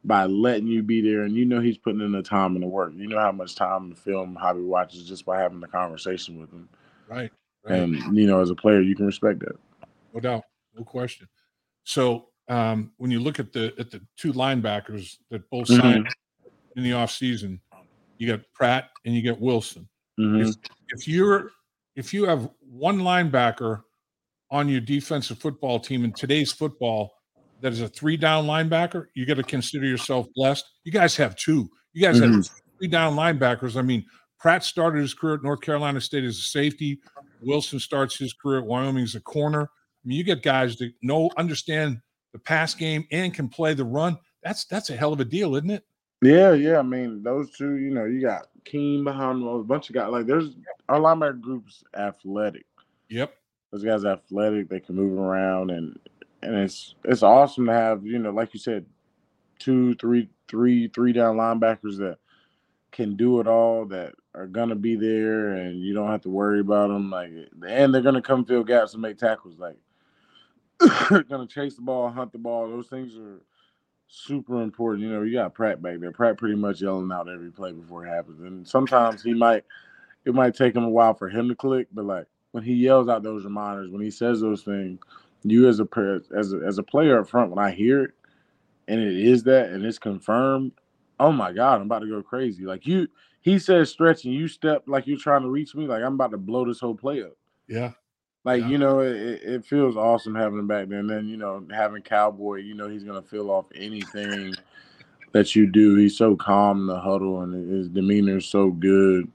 by 0.06 0.24
letting 0.24 0.68
you 0.68 0.82
be 0.82 1.00
there, 1.00 1.22
and 1.22 1.34
you 1.34 1.44
know 1.44 1.60
he's 1.60 1.76
putting 1.76 2.00
in 2.00 2.12
the 2.12 2.22
time 2.22 2.54
and 2.54 2.62
the 2.62 2.68
work. 2.68 2.92
You 2.94 3.08
know 3.08 3.18
how 3.18 3.32
much 3.32 3.56
time 3.56 3.90
the 3.90 3.96
film 3.96 4.36
Hobby 4.36 4.60
watches 4.60 5.08
just 5.08 5.26
by 5.26 5.40
having 5.40 5.60
the 5.60 5.66
conversation 5.66 6.40
with 6.40 6.50
him. 6.50 6.68
Right. 7.08 7.32
And 7.64 8.16
you 8.16 8.28
know, 8.28 8.40
as 8.40 8.50
a 8.50 8.54
player, 8.54 8.80
you 8.80 8.94
can 8.94 9.06
respect 9.06 9.40
that. 9.40 9.56
No 10.14 10.20
doubt, 10.20 10.44
no 10.76 10.84
question. 10.84 11.28
So 11.82 12.28
um, 12.48 12.92
when 12.98 13.10
you 13.10 13.18
look 13.18 13.40
at 13.40 13.52
the 13.52 13.74
at 13.78 13.90
the 13.90 14.00
two 14.16 14.32
linebackers 14.32 15.18
that 15.30 15.48
both 15.50 15.66
mm-hmm. 15.66 15.80
signed 15.80 16.08
in 16.76 16.84
the 16.84 16.92
offseason, 16.92 17.58
you 18.18 18.28
got 18.28 18.40
Pratt 18.54 18.90
and 19.04 19.14
you 19.14 19.22
get 19.22 19.40
Wilson. 19.40 19.88
Mm-hmm. 20.20 20.48
If, 20.48 20.54
if 20.90 21.08
you're 21.08 21.50
if 21.96 22.14
you 22.14 22.24
have 22.26 22.48
one 22.60 23.00
linebacker 23.00 23.82
on 24.52 24.68
your 24.68 24.80
defensive 24.80 25.38
football 25.38 25.80
team 25.80 26.04
in 26.04 26.12
today's 26.12 26.52
football 26.52 27.15
that 27.66 27.72
is 27.72 27.80
a 27.80 27.88
three 27.88 28.16
down 28.16 28.46
linebacker, 28.46 29.06
you 29.14 29.26
got 29.26 29.38
to 29.38 29.42
consider 29.42 29.86
yourself 29.86 30.28
blessed. 30.36 30.64
You 30.84 30.92
guys 30.92 31.16
have 31.16 31.34
two. 31.34 31.68
You 31.94 32.02
guys 32.02 32.20
mm-hmm. 32.20 32.34
have 32.34 32.48
three 32.78 32.86
down 32.86 33.16
linebackers. 33.16 33.76
I 33.76 33.82
mean, 33.82 34.04
Pratt 34.38 34.62
started 34.62 35.00
his 35.00 35.14
career 35.14 35.34
at 35.34 35.42
North 35.42 35.62
Carolina 35.62 36.00
State 36.00 36.22
as 36.22 36.38
a 36.38 36.42
safety. 36.42 37.00
Wilson 37.42 37.80
starts 37.80 38.16
his 38.16 38.32
career 38.32 38.60
at 38.60 38.66
Wyoming 38.66 39.02
as 39.02 39.16
a 39.16 39.20
corner. 39.20 39.62
I 39.62 39.68
mean, 40.04 40.16
you 40.16 40.22
get 40.22 40.44
guys 40.44 40.76
that 40.76 40.92
know, 41.02 41.28
understand 41.36 41.98
the 42.32 42.38
pass 42.38 42.72
game 42.72 43.04
and 43.10 43.34
can 43.34 43.48
play 43.48 43.74
the 43.74 43.84
run. 43.84 44.16
That's 44.44 44.64
that's 44.66 44.90
a 44.90 44.96
hell 44.96 45.12
of 45.12 45.18
a 45.18 45.24
deal, 45.24 45.56
isn't 45.56 45.70
it? 45.70 45.82
Yeah, 46.22 46.52
yeah. 46.52 46.78
I 46.78 46.82
mean, 46.82 47.20
those 47.24 47.50
two. 47.50 47.78
You 47.78 47.90
know, 47.90 48.04
you 48.04 48.20
got 48.20 48.46
Keem 48.64 49.02
behind 49.02 49.42
them, 49.42 49.48
a 49.48 49.64
bunch 49.64 49.90
of 49.90 49.96
guys. 49.96 50.12
Like, 50.12 50.26
there's 50.26 50.50
our 50.88 51.00
linebacker 51.00 51.40
group's 51.40 51.82
athletic. 51.96 52.66
Yep. 53.08 53.34
Those 53.72 53.82
guys 53.82 54.04
athletic. 54.04 54.68
They 54.68 54.78
can 54.78 54.94
move 54.94 55.18
around, 55.18 55.72
and 55.72 55.98
and 56.42 56.54
it's 56.56 56.94
it's 57.04 57.22
awesome 57.22 57.66
to 57.66 57.72
have 57.72 58.06
you 58.06 58.18
know, 58.18 58.30
like 58.30 58.54
you 58.54 58.60
said, 58.60 58.86
two, 59.58 59.94
three, 59.96 60.28
three, 60.48 60.88
three 60.88 61.12
down 61.12 61.36
linebackers 61.36 61.98
that 61.98 62.18
can 62.92 63.16
do 63.16 63.40
it 63.40 63.46
all. 63.46 63.86
That 63.86 64.14
are 64.34 64.46
gonna 64.46 64.74
be 64.74 64.96
there, 64.96 65.50
and 65.52 65.80
you 65.80 65.94
don't 65.94 66.10
have 66.10 66.22
to 66.22 66.30
worry 66.30 66.60
about 66.60 66.88
them. 66.88 67.10
Like, 67.10 67.30
and 67.66 67.94
they're 67.94 68.02
gonna 68.02 68.22
come 68.22 68.44
fill 68.44 68.64
gaps 68.64 68.92
and 68.92 69.02
make 69.02 69.18
tackles. 69.18 69.58
Like, 69.58 69.76
gonna 71.28 71.46
chase 71.46 71.76
the 71.76 71.82
ball, 71.82 72.10
hunt 72.10 72.32
the 72.32 72.38
ball. 72.38 72.68
Those 72.68 72.88
things 72.88 73.16
are 73.16 73.40
super 74.08 74.62
important. 74.62 75.04
You 75.04 75.12
know, 75.12 75.22
you 75.22 75.34
got 75.34 75.54
Pratt 75.54 75.82
back 75.82 76.00
there. 76.00 76.12
Pratt 76.12 76.38
pretty 76.38 76.56
much 76.56 76.80
yelling 76.80 77.10
out 77.12 77.28
every 77.28 77.50
play 77.50 77.72
before 77.72 78.06
it 78.06 78.10
happens, 78.10 78.40
and 78.40 78.66
sometimes 78.66 79.22
he 79.22 79.34
might. 79.34 79.64
It 80.24 80.34
might 80.34 80.56
take 80.56 80.74
him 80.74 80.82
a 80.82 80.88
while 80.90 81.14
for 81.14 81.28
him 81.28 81.48
to 81.48 81.54
click, 81.54 81.86
but 81.92 82.04
like 82.04 82.26
when 82.50 82.64
he 82.64 82.74
yells 82.74 83.08
out 83.08 83.22
those 83.22 83.44
reminders, 83.44 83.90
when 83.90 84.02
he 84.02 84.10
says 84.10 84.40
those 84.40 84.62
things, 84.62 84.98
you 85.42 85.68
as 85.68 85.80
a 85.80 85.88
as 86.36 86.52
a, 86.52 86.58
as 86.58 86.78
a 86.78 86.82
player 86.82 87.20
up 87.20 87.28
front, 87.28 87.50
when 87.50 87.64
I 87.64 87.70
hear 87.70 88.04
it, 88.04 88.10
and 88.88 89.00
it 89.00 89.16
is 89.16 89.42
that, 89.44 89.70
and 89.70 89.84
it's 89.84 89.98
confirmed, 89.98 90.72
oh 91.20 91.32
my 91.32 91.52
god, 91.52 91.76
I'm 91.76 91.86
about 91.86 92.00
to 92.00 92.08
go 92.08 92.22
crazy. 92.22 92.64
Like 92.64 92.86
you, 92.86 93.08
he 93.40 93.58
says 93.58 93.90
stretch 93.90 94.24
and 94.24 94.34
you 94.34 94.48
step 94.48 94.84
like 94.86 95.06
you're 95.06 95.18
trying 95.18 95.42
to 95.42 95.48
reach 95.48 95.74
me, 95.74 95.86
like 95.86 96.02
I'm 96.02 96.14
about 96.14 96.32
to 96.32 96.38
blow 96.38 96.64
this 96.64 96.80
whole 96.80 96.94
play 96.94 97.22
up. 97.22 97.36
Yeah. 97.68 97.92
Like 98.44 98.62
Yeah. 98.62 98.68
you 98.68 98.78
know, 98.78 99.00
it, 99.00 99.14
it 99.42 99.64
feels 99.64 99.96
awesome 99.96 100.34
having 100.34 100.58
him 100.58 100.68
back 100.68 100.88
there. 100.88 101.00
And 101.00 101.10
then 101.10 101.28
you 101.28 101.36
know, 101.36 101.66
having 101.72 102.02
Cowboy, 102.02 102.56
you 102.56 102.74
know, 102.74 102.88
he's 102.88 103.04
gonna 103.04 103.22
feel 103.22 103.50
off 103.50 103.66
anything 103.74 104.54
that 105.32 105.54
you 105.54 105.66
do. 105.66 105.96
He's 105.96 106.16
so 106.16 106.36
calm 106.36 106.80
in 106.80 106.86
the 106.86 107.00
huddle, 107.00 107.42
and 107.42 107.70
his 107.70 107.88
demeanor 107.88 108.38
is 108.38 108.46
so 108.46 108.70
good 108.70 109.30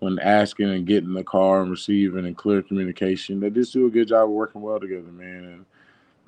when 0.00 0.18
asking 0.20 0.70
and 0.70 0.86
getting 0.86 1.12
the 1.12 1.24
car 1.24 1.62
and 1.62 1.70
receiving 1.70 2.26
and 2.26 2.36
clear 2.36 2.62
communication. 2.62 3.40
They 3.40 3.50
just 3.50 3.72
do 3.72 3.86
a 3.86 3.90
good 3.90 4.08
job 4.08 4.24
of 4.24 4.30
working 4.30 4.60
well 4.60 4.78
together, 4.78 5.10
man. 5.10 5.44
And 5.44 5.66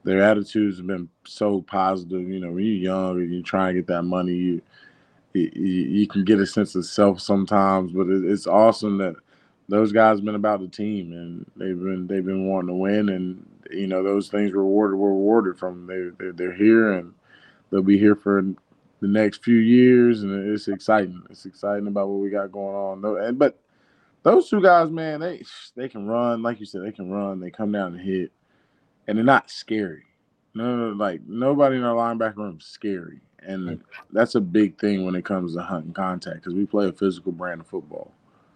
their 0.04 0.22
attitudes 0.22 0.78
have 0.78 0.86
been 0.86 1.08
so 1.24 1.62
positive. 1.62 2.28
You 2.28 2.40
know, 2.40 2.50
when 2.50 2.64
you're 2.64 2.74
young 2.74 3.18
and 3.20 3.32
you 3.32 3.42
try 3.42 3.68
and 3.68 3.78
get 3.78 3.86
that 3.88 4.02
money, 4.02 4.32
you 4.32 4.62
you, 5.32 5.50
you 5.54 6.06
can 6.08 6.24
get 6.24 6.40
a 6.40 6.46
sense 6.46 6.74
of 6.74 6.84
self 6.84 7.20
sometimes, 7.20 7.92
but 7.92 8.08
it, 8.08 8.24
it's 8.24 8.46
awesome 8.46 8.98
that 8.98 9.14
those 9.68 9.92
guys 9.92 10.18
have 10.18 10.24
been 10.24 10.34
about 10.34 10.60
the 10.60 10.68
team 10.68 11.12
and 11.12 11.48
they've 11.56 11.78
been 11.78 12.06
they've 12.08 12.24
been 12.24 12.48
wanting 12.48 12.68
to 12.68 12.74
win 12.74 13.08
and 13.10 13.46
you 13.70 13.86
know 13.86 14.02
those 14.02 14.28
things 14.28 14.52
rewarded 14.52 14.98
were 14.98 15.10
rewarded 15.10 15.56
from 15.58 15.86
them. 15.86 16.16
They 16.18 16.24
they're, 16.24 16.32
they're 16.32 16.54
here 16.54 16.92
and 16.92 17.14
they'll 17.70 17.82
be 17.82 17.98
here 17.98 18.16
for 18.16 18.44
the 19.00 19.08
next 19.08 19.42
few 19.42 19.56
years 19.56 20.22
and 20.22 20.52
it's 20.52 20.68
exciting. 20.68 21.22
It's 21.30 21.46
exciting 21.46 21.86
about 21.86 22.08
what 22.08 22.20
we 22.20 22.30
got 22.30 22.52
going 22.52 22.76
on. 22.76 23.00
No, 23.00 23.16
and 23.16 23.38
but 23.38 23.58
those 24.22 24.48
two 24.48 24.60
guys, 24.62 24.90
man, 24.90 25.20
they 25.20 25.42
they 25.74 25.88
can 25.88 26.06
run 26.06 26.42
like 26.42 26.60
you 26.60 26.66
said. 26.66 26.82
They 26.82 26.92
can 26.92 27.10
run. 27.10 27.40
They 27.40 27.50
come 27.50 27.72
down 27.72 27.94
and 27.94 28.00
hit, 28.00 28.30
and 29.06 29.16
they're 29.16 29.24
not 29.24 29.50
scary. 29.50 30.04
No, 30.54 30.76
no, 30.76 30.88
like 30.90 31.22
nobody 31.26 31.76
in 31.76 31.84
our 31.84 31.94
linebacker 31.94 32.36
room 32.36 32.58
is 32.60 32.66
scary, 32.66 33.20
and 33.40 33.80
that's 34.12 34.34
a 34.34 34.40
big 34.40 34.78
thing 34.78 35.04
when 35.04 35.14
it 35.14 35.24
comes 35.24 35.54
to 35.54 35.62
hunting 35.62 35.92
contact 35.92 36.36
because 36.36 36.54
we 36.54 36.66
play 36.66 36.88
a 36.88 36.92
physical 36.92 37.32
brand 37.32 37.60
of 37.60 37.66
football. 37.66 38.12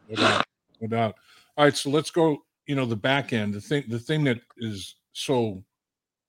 No 0.08 0.16
doubt. 0.16 0.44
No 0.80 0.88
doubt. 0.88 1.14
All 1.56 1.64
right, 1.64 1.76
so 1.76 1.90
let's 1.90 2.10
go. 2.10 2.42
You 2.66 2.74
know, 2.74 2.84
the 2.86 2.96
back 2.96 3.32
end. 3.32 3.54
The 3.54 3.60
thing. 3.60 3.84
The 3.88 3.98
thing 3.98 4.24
that 4.24 4.40
is 4.58 4.96
so 5.12 5.62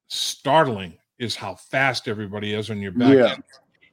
startling 0.08 0.98
is 1.18 1.36
how 1.36 1.56
fast 1.56 2.08
everybody 2.08 2.54
is 2.54 2.70
on 2.70 2.80
your 2.80 2.92
back 2.92 3.16
Yeah. 3.16 3.34
end. 3.34 3.44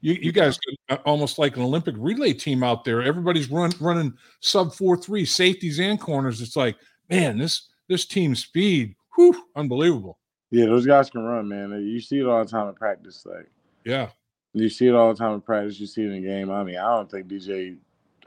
You, 0.02 0.14
you 0.14 0.32
guys 0.32 0.58
are 0.90 0.96
almost 0.98 1.38
like 1.38 1.56
an 1.56 1.62
Olympic 1.62 1.94
relay 1.96 2.32
team 2.32 2.64
out 2.64 2.84
there. 2.84 3.02
Everybody's 3.02 3.50
run 3.50 3.70
running 3.80 4.12
sub 4.40 4.74
four 4.74 4.96
three 4.96 5.24
safeties 5.24 5.78
and 5.78 5.98
corners. 5.98 6.42
It's 6.42 6.56
like, 6.56 6.76
man, 7.08 7.38
this 7.38 7.68
this 7.88 8.04
team 8.04 8.34
speed, 8.34 8.96
whew, 9.14 9.44
unbelievable. 9.54 10.18
Yeah, 10.50 10.66
those 10.66 10.86
guys 10.86 11.08
can 11.08 11.22
run, 11.22 11.48
man. 11.48 11.70
You 11.70 12.00
see 12.00 12.18
it 12.18 12.26
all 12.26 12.44
the 12.44 12.50
time 12.50 12.68
in 12.68 12.74
practice. 12.74 13.24
Like 13.24 13.48
Yeah, 13.84 14.10
you 14.52 14.68
see 14.68 14.88
it 14.88 14.94
all 14.94 15.14
the 15.14 15.18
time 15.18 15.34
in 15.34 15.40
practice. 15.40 15.78
You 15.78 15.86
see 15.86 16.02
it 16.02 16.10
in 16.10 16.20
the 16.20 16.28
game. 16.28 16.50
I 16.50 16.64
mean, 16.64 16.78
I 16.78 16.96
don't 16.96 17.10
think 17.10 17.28
DJ. 17.28 17.76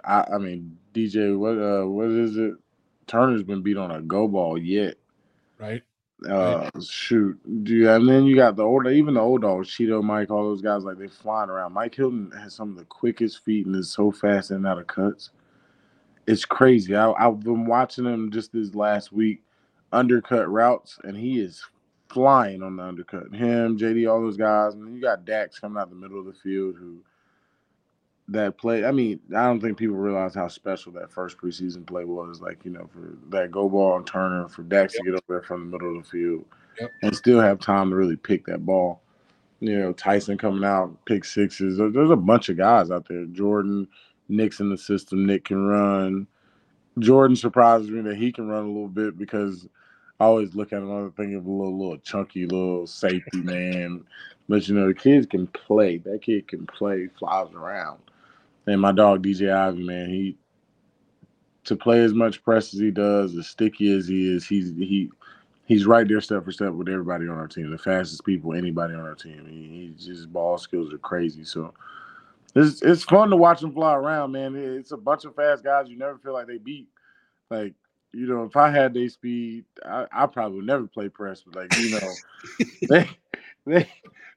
I, 0.04 0.26
I 0.34 0.38
mean, 0.38 0.78
DJ. 0.94 1.38
What 1.38 1.58
uh, 1.58 1.86
what 1.86 2.08
is 2.08 2.38
it? 2.38 2.54
Turner's 3.06 3.44
been 3.44 3.62
beat 3.62 3.78
on 3.78 3.92
a 3.92 4.02
go 4.02 4.30
ball 4.30 4.58
yet. 4.58 4.96
right. 5.60 5.84
Uh, 6.30 6.70
shoot, 6.82 7.38
do 7.66 7.90
and 7.90 8.08
then 8.08 8.26
you 8.26 8.36
got 8.36 8.56
the 8.56 8.64
old, 8.64 8.88
even 8.88 9.16
the 9.16 9.20
old 9.20 9.42
dogs, 9.42 9.70
Cheeto, 9.70 10.02
Mike, 10.02 10.32
all 10.32 10.44
those 10.44 10.62
guys 10.62 10.84
like 10.84 10.98
they're 10.98 11.10
flying 11.10 11.50
around. 11.50 11.74
Mike 11.74 11.94
Hilton 11.94 12.32
has 12.32 12.54
some 12.54 12.72
of 12.72 12.78
the 12.78 12.86
quickest 12.86 13.44
feet 13.44 13.66
and 13.66 13.76
is 13.76 13.92
so 13.92 14.12
fast 14.12 14.50
and 14.50 14.66
out 14.66 14.80
of 14.80 14.88
cuts. 14.88 15.32
It's 16.26 16.46
crazy. 16.46 16.96
I, 16.96 17.12
I've 17.12 17.42
been 17.42 17.66
watching 17.66 18.06
him 18.06 18.32
just 18.32 18.54
this 18.54 18.74
last 18.74 19.12
week, 19.12 19.44
undercut 19.92 20.50
routes, 20.50 20.98
and 21.04 21.18
he 21.18 21.42
is 21.42 21.64
flying 22.10 22.64
on 22.64 22.78
the 22.78 22.84
undercut. 22.84 23.36
Him, 23.36 23.78
JD, 23.78 24.10
all 24.10 24.22
those 24.22 24.38
guys, 24.38 24.74
and 24.74 24.96
you 24.96 25.02
got 25.02 25.26
Dax 25.26 25.60
coming 25.60 25.80
out 25.80 25.90
the 25.90 25.96
middle 25.96 26.20
of 26.20 26.26
the 26.26 26.34
field 26.34 26.76
who 26.80 27.00
that 28.30 28.58
play. 28.58 28.86
I 28.86 28.92
mean, 28.92 29.20
I 29.36 29.46
don't 29.46 29.62
think 29.62 29.78
people 29.78 29.96
realize 29.96 30.34
how 30.34 30.48
special 30.48 30.92
that 30.94 31.12
first 31.12 31.38
preseason 31.38 31.86
play 31.86 32.06
was. 32.06 32.42
Like, 32.42 32.64
you 32.64 32.72
know, 32.72 32.90
for 32.92 33.18
that 33.30 33.52
go 33.52 33.70
ball 33.70 33.94
on 33.94 34.06
Turner, 34.06 34.48
for 34.48 34.64
Dax 34.64 34.94
to 34.94 35.04
get 35.04 35.14
over 35.14 35.22
there 35.28 35.42
from 35.44 35.70
the 35.70 35.78
middle 35.78 35.98
of 35.98 36.04
the 36.04 36.10
field 36.10 36.46
Yep. 36.80 36.92
and 37.04 37.16
still 37.16 37.40
have 37.40 37.60
time 37.60 37.90
to 37.90 37.96
really 37.96 38.18
pick 38.18 38.46
that 38.46 38.66
ball. 38.66 39.02
You 39.62 39.80
know, 39.80 39.94
Tyson 39.94 40.38
coming 40.38 40.66
out, 40.66 40.94
pick 41.06 41.24
sixes. 41.24 41.78
There's 41.78 42.10
a 42.12 42.16
bunch 42.16 42.50
of 42.50 42.58
guys 42.58 42.92
out 42.92 43.08
there. 43.08 43.26
Jordan, 43.26 43.88
Nick's 44.28 44.60
in 44.60 44.70
the 44.70 44.78
system. 44.78 45.26
Nick 45.26 45.46
can 45.46 45.66
run. 45.66 46.28
Jordan 47.00 47.36
surprises 47.36 47.90
me 47.90 48.02
that 48.02 48.18
he 48.18 48.32
can 48.32 48.48
run 48.48 48.66
a 48.66 48.68
little 48.68 48.88
bit 48.88 49.18
because 49.18 49.68
I 50.20 50.26
always 50.26 50.56
look 50.56 50.74
at 50.74 50.80
him 50.82 50.90
and 50.92 51.16
think 51.16 51.36
of 51.36 51.46
a 51.46 51.50
little, 51.50 51.78
little 51.78 51.98
chunky 52.00 52.46
little 52.46 52.88
safety 52.88 53.42
man. 53.42 54.04
But 54.48 54.68
you 54.68 54.76
know, 54.76 54.88
the 54.88 54.94
kids 54.94 55.26
can 55.26 55.48
play. 55.48 55.98
That 56.00 56.22
kid 56.22 56.48
can 56.48 56.68
play, 56.68 57.08
flies 57.18 57.52
around. 57.54 58.00
And 58.68 58.82
my 58.82 58.92
dog 58.92 59.24
DJ 59.24 59.54
Ivey, 59.54 59.84
man, 59.84 60.10
he 60.10 60.38
to 61.66 61.76
play 61.76 62.04
as 62.04 62.14
much 62.14 62.44
press 62.44 62.74
as 62.74 62.80
he 62.80 62.92
does, 62.92 63.36
as 63.36 63.48
sticky 63.48 63.96
as 63.96 64.08
he 64.08 64.32
is, 64.34 64.48
he's 64.48 64.70
he 64.70 65.10
he's 65.66 65.86
right 65.86 66.08
there 66.08 66.22
step 66.22 66.46
for 66.46 66.52
step 66.52 66.74
with 66.74 66.90
everybody 66.90 67.28
on 67.28 67.38
our 67.38 67.48
team. 67.48 67.72
The 67.72 67.78
fastest 67.78 68.24
people, 68.24 68.54
anybody 68.54 68.94
on 68.94 69.02
our 69.02 69.16
team. 69.16 69.46
He, 69.50 69.80
he 69.80 69.94
just 69.98 70.32
ball 70.32 70.58
skills 70.58 70.94
are 70.94 71.00
crazy. 71.00 71.44
So 71.44 71.74
it's 72.56 72.82
it's 72.82 73.04
fun 73.04 73.30
to 73.32 73.36
watch 73.36 73.62
him 73.62 73.74
fly 73.74 73.94
around, 73.94 74.32
man. 74.32 74.56
It's 74.56 74.92
a 74.92 74.98
bunch 74.98 75.26
of 75.26 75.36
fast 75.36 75.64
guys 75.64 75.90
you 75.90 75.98
never 75.98 76.18
feel 76.18 76.34
like 76.34 76.48
they 76.48 76.58
beat. 76.58 76.88
Like 77.50 77.74
you 78.14 78.28
know, 78.28 78.44
if 78.44 78.56
I 78.56 78.70
had 78.70 78.94
their 78.94 79.10
speed, 79.10 79.66
I, 79.86 80.06
I 80.12 80.26
probably 80.28 80.58
would 80.58 80.68
never 80.68 80.88
play 80.88 81.10
press. 81.10 81.42
But 81.42 81.56
like 81.56 81.78
you 81.78 82.00
know, 82.00 82.14
they 82.90 83.10
they 83.66 83.90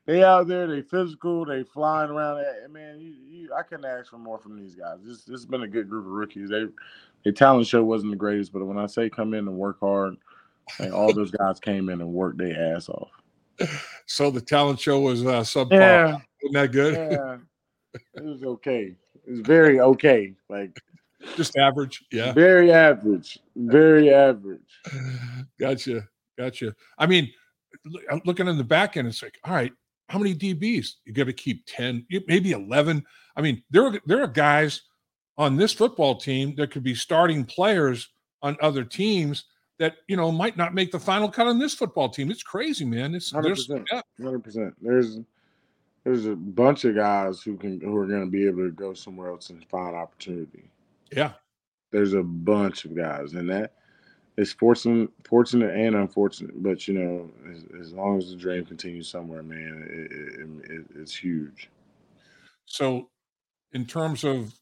they 0.09 0.25
out 0.25 0.49
there, 0.49 0.67
they 0.67 0.81
physical, 0.81 1.45
they 1.45 1.63
flying 1.63 2.11
around. 2.11 2.39
Eh, 2.39 2.67
Man, 2.71 2.99
you, 2.99 3.13
you, 3.29 3.51
I 3.55 3.63
couldn't 3.63 3.85
ask 3.85 4.09
for 4.11 4.17
more 4.17 4.39
from 4.39 4.59
these 4.59 4.75
guys. 4.75 4.97
This 5.05 5.19
this 5.25 5.41
has 5.41 5.47
been 5.47 5.63
a 5.65 5.69
good 5.69 5.89
group 5.89 6.07
of 6.07 6.13
rookies. 6.13 6.49
They 6.49 6.65
their 7.25 7.33
talent 7.35 7.67
show 7.67 7.85
wasn't 7.85 8.13
the 8.13 8.17
greatest, 8.17 8.53
but 8.53 8.65
when 8.65 8.79
I 8.79 8.87
say 8.87 9.11
come 9.11 9.35
in 9.35 9.47
and 9.47 9.57
work 9.59 9.79
hard, 9.81 10.17
like 10.81 10.93
all 10.93 11.13
those 11.13 11.31
guys 11.31 11.61
came 11.61 11.91
in 11.91 12.01
and 12.01 12.11
worked 12.13 12.39
their 12.39 12.75
ass 12.75 12.89
off. 12.89 13.11
So 14.07 14.31
the 14.31 14.41
talent 14.41 14.81
show 14.81 15.01
was 15.01 15.23
uh, 15.27 15.41
subpar. 15.43 15.73
Yeah, 15.73 16.19
Wasn't 16.43 16.55
that 16.55 16.73
good? 16.73 16.95
yeah, 16.95 17.37
it 18.15 18.25
was 18.25 18.43
okay. 18.43 18.97
It 19.27 19.31
was 19.31 19.41
very 19.41 19.81
okay. 19.81 20.33
Like 20.49 20.81
Just 21.37 21.59
average. 21.59 22.03
Yeah. 22.11 22.33
very 22.33 22.73
average, 22.73 23.39
very 23.55 24.15
average. 24.15 24.63
Gotcha. 25.61 26.09
Gotcha. 26.39 26.75
I 26.97 27.05
mean, 27.07 27.31
I'm 28.11 28.23
looking 28.25 28.49
in 28.49 28.57
the 28.57 28.65
back 28.65 28.97
end, 28.97 29.09
it's 29.09 29.23
like, 29.23 29.37
all 29.45 29.53
right, 29.53 29.73
how 30.09 30.19
many 30.19 30.35
DBs? 30.35 30.95
You 31.05 31.13
got 31.13 31.25
to 31.25 31.33
keep 31.33 31.65
10, 31.67 32.07
maybe 32.27 32.53
11. 32.53 33.05
I 33.37 33.41
mean, 33.41 33.63
there 33.71 33.87
are, 33.87 34.01
there 34.07 34.23
are 34.23 34.27
guys 34.29 34.83
on 35.37 35.57
this 35.57 35.73
football 35.73 36.17
team 36.17 36.55
that 36.57 36.71
could 36.71 36.83
be 36.83 36.95
starting 36.95 37.45
players 37.45 38.09
on 38.43 38.57
other 38.61 38.85
teams 38.85 39.45
that, 39.79 39.97
you 40.09 40.17
know, 40.17 40.33
might 40.33 40.57
not 40.57 40.75
make 40.75 40.91
the 40.91 40.99
final 40.99 41.29
cut 41.29 41.47
on 41.47 41.59
this 41.59 41.75
football 41.75 42.09
team. 42.09 42.31
It's 42.31 42.43
crazy, 42.43 42.85
man. 42.85 43.15
It's 43.15 43.31
there's 43.31 43.69
100%. 43.69 43.87
yeah, 43.93 44.01
Hundred 44.21 44.43
percent. 44.45 44.75
There's 44.81 45.19
there's 46.05 46.27
a 46.27 46.35
bunch 46.35 46.85
of 46.85 46.95
guys 46.95 47.43
who 47.43 47.57
can 47.57 47.81
who 47.81 47.95
are 47.97 48.07
going 48.07 48.25
to 48.25 48.31
be 48.31 48.47
able 48.47 48.65
to 48.65 48.71
go 48.71 48.95
somewhere 48.95 49.29
else 49.29 49.51
and 49.51 49.65
find 49.67 49.95
opportunity. 49.95 50.71
yeah. 51.13 51.33
There's 51.91 52.13
a 52.13 52.23
bunch 52.23 52.85
of 52.85 52.95
guys, 52.95 53.33
and 53.33 53.49
that 53.49 53.73
is 54.39 54.53
fortunate, 54.53 55.11
fortunate 55.29 55.75
and 55.75 55.97
unfortunate. 55.97 56.63
But 56.63 56.87
you 56.87 56.95
know, 56.95 57.31
as, 57.51 57.65
as 57.81 57.93
long 57.93 58.19
as 58.19 58.31
the 58.31 58.37
dream 58.37 58.65
continues 58.65 59.09
somewhere, 59.09 59.43
man, 59.43 59.85
it, 59.91 60.13
it, 60.13 60.71
it, 60.71 60.87
it's 60.95 61.15
huge. 61.15 61.69
So, 62.65 63.11
in 63.73 63.85
terms 63.85 64.25
of 64.25 64.55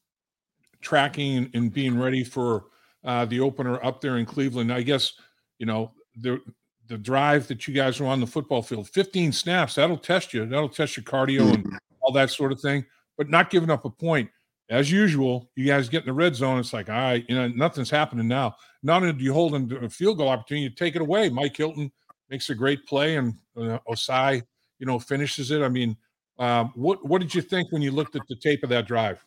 tracking 0.81 1.49
and- 1.53 1.71
being 1.71 1.97
ready 1.97 2.23
for 2.23 2.65
uh, 3.03 3.25
the 3.25 3.39
opener 3.39 3.83
up 3.85 4.01
there 4.01 4.17
in 4.17 4.25
Cleveland, 4.25 4.73
I 4.73 4.81
guess 4.81 5.13
you 5.59 5.67
know 5.67 5.91
the 6.19 6.41
the 6.87 6.97
drive 6.97 7.47
that 7.47 7.67
you 7.67 7.73
guys 7.73 7.99
are 8.01 8.05
on 8.05 8.19
the 8.19 8.27
football 8.27 8.61
field, 8.63 8.89
15 8.89 9.31
snaps, 9.33 9.75
that'll 9.75 9.97
test 9.97 10.33
you. 10.33 10.45
That'll 10.45 10.69
test 10.69 10.95
your 10.95 11.03
cardio 11.03 11.53
and 11.53 11.77
all 11.99 12.13
that 12.13 12.29
sort 12.29 12.53
of 12.53 12.61
thing. 12.61 12.85
But 13.17 13.29
not 13.29 13.49
giving 13.49 13.69
up 13.69 13.83
a 13.83 13.89
point, 13.89 14.29
as 14.69 14.91
usual. 14.91 15.49
You 15.55 15.65
guys 15.65 15.89
get 15.89 16.03
in 16.03 16.07
the 16.07 16.13
red 16.13 16.35
zone, 16.35 16.59
it's 16.59 16.73
like, 16.73 16.89
all 16.89 16.95
right, 16.95 17.25
you 17.27 17.35
know, 17.35 17.47
nothing's 17.47 17.89
happening 17.89 18.27
now. 18.27 18.55
Not 18.83 19.01
only 19.01 19.13
do 19.13 19.23
you 19.23 19.33
hold 19.33 19.53
them 19.53 19.83
a 19.83 19.89
field 19.89 20.17
goal 20.17 20.29
opportunity, 20.29 20.63
you 20.63 20.69
take 20.69 20.95
it 20.95 21.01
away. 21.01 21.29
Mike 21.29 21.55
Hilton 21.55 21.91
makes 22.29 22.49
a 22.49 22.55
great 22.55 22.85
play, 22.85 23.15
and 23.15 23.33
uh, 23.55 23.79
Ossai, 23.89 24.43
you 24.79 24.85
know, 24.85 24.99
finishes 24.99 25.51
it. 25.51 25.61
I 25.61 25.69
mean, 25.69 25.95
um, 26.39 26.71
what 26.75 27.05
what 27.07 27.21
did 27.21 27.33
you 27.33 27.41
think 27.41 27.71
when 27.71 27.81
you 27.81 27.91
looked 27.91 28.15
at 28.15 28.21
the 28.27 28.35
tape 28.35 28.63
of 28.63 28.69
that 28.69 28.87
drive? 28.87 29.23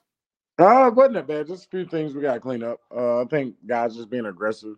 Uh, 0.58 0.90
wasn't 0.94 1.16
it 1.16 1.26
bad. 1.26 1.46
Just 1.46 1.66
a 1.66 1.68
few 1.68 1.86
things 1.86 2.14
we 2.14 2.20
got 2.20 2.34
to 2.34 2.40
clean 2.40 2.62
up. 2.62 2.80
Uh, 2.94 3.22
I 3.22 3.24
think 3.24 3.54
guys 3.66 3.96
just 3.96 4.10
being 4.10 4.26
aggressive. 4.26 4.76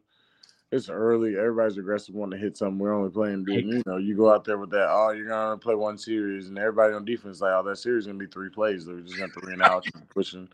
It's 0.72 0.88
early. 0.88 1.36
Everybody's 1.36 1.76
aggressive, 1.76 2.14
wanting 2.14 2.38
to 2.38 2.44
hit 2.44 2.56
something. 2.56 2.78
We're 2.78 2.94
only 2.94 3.10
playing, 3.10 3.44
dude. 3.44 3.66
You 3.66 3.82
know, 3.84 3.98
you 3.98 4.16
go 4.16 4.32
out 4.32 4.44
there 4.44 4.56
with 4.56 4.70
that. 4.70 4.88
Oh, 4.88 5.10
you're 5.10 5.28
gonna 5.28 5.58
play 5.58 5.74
one 5.74 5.98
series, 5.98 6.48
and 6.48 6.58
everybody 6.58 6.94
on 6.94 7.04
defense 7.04 7.42
like, 7.42 7.52
oh, 7.52 7.62
that 7.64 7.76
series 7.76 8.04
is 8.04 8.06
gonna 8.06 8.18
be 8.18 8.26
three 8.26 8.48
plays. 8.48 8.86
They're 8.86 9.00
just 9.00 9.18
gonna 9.18 9.30
three 9.32 9.52
and 9.52 9.62
out, 9.62 9.84
pushing. 10.08 10.48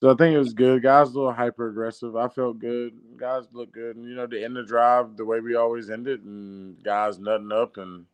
So 0.00 0.10
I 0.10 0.14
think 0.14 0.34
it 0.34 0.38
was 0.38 0.54
good. 0.54 0.82
Guys, 0.82 1.10
a 1.10 1.12
little 1.12 1.32
hyper 1.32 1.68
aggressive. 1.68 2.16
I 2.16 2.28
felt 2.28 2.58
good. 2.58 2.94
Guys 3.18 3.44
look 3.52 3.70
good, 3.70 3.96
and 3.96 4.08
you 4.08 4.14
know, 4.14 4.26
the 4.26 4.42
end 4.42 4.56
of 4.56 4.64
the 4.64 4.68
drive, 4.68 5.18
the 5.18 5.26
way 5.26 5.40
we 5.40 5.56
always 5.56 5.90
end 5.90 6.08
it, 6.08 6.22
and 6.22 6.82
guys 6.82 7.18
nutting 7.18 7.52
up 7.52 7.76
and 7.76 8.06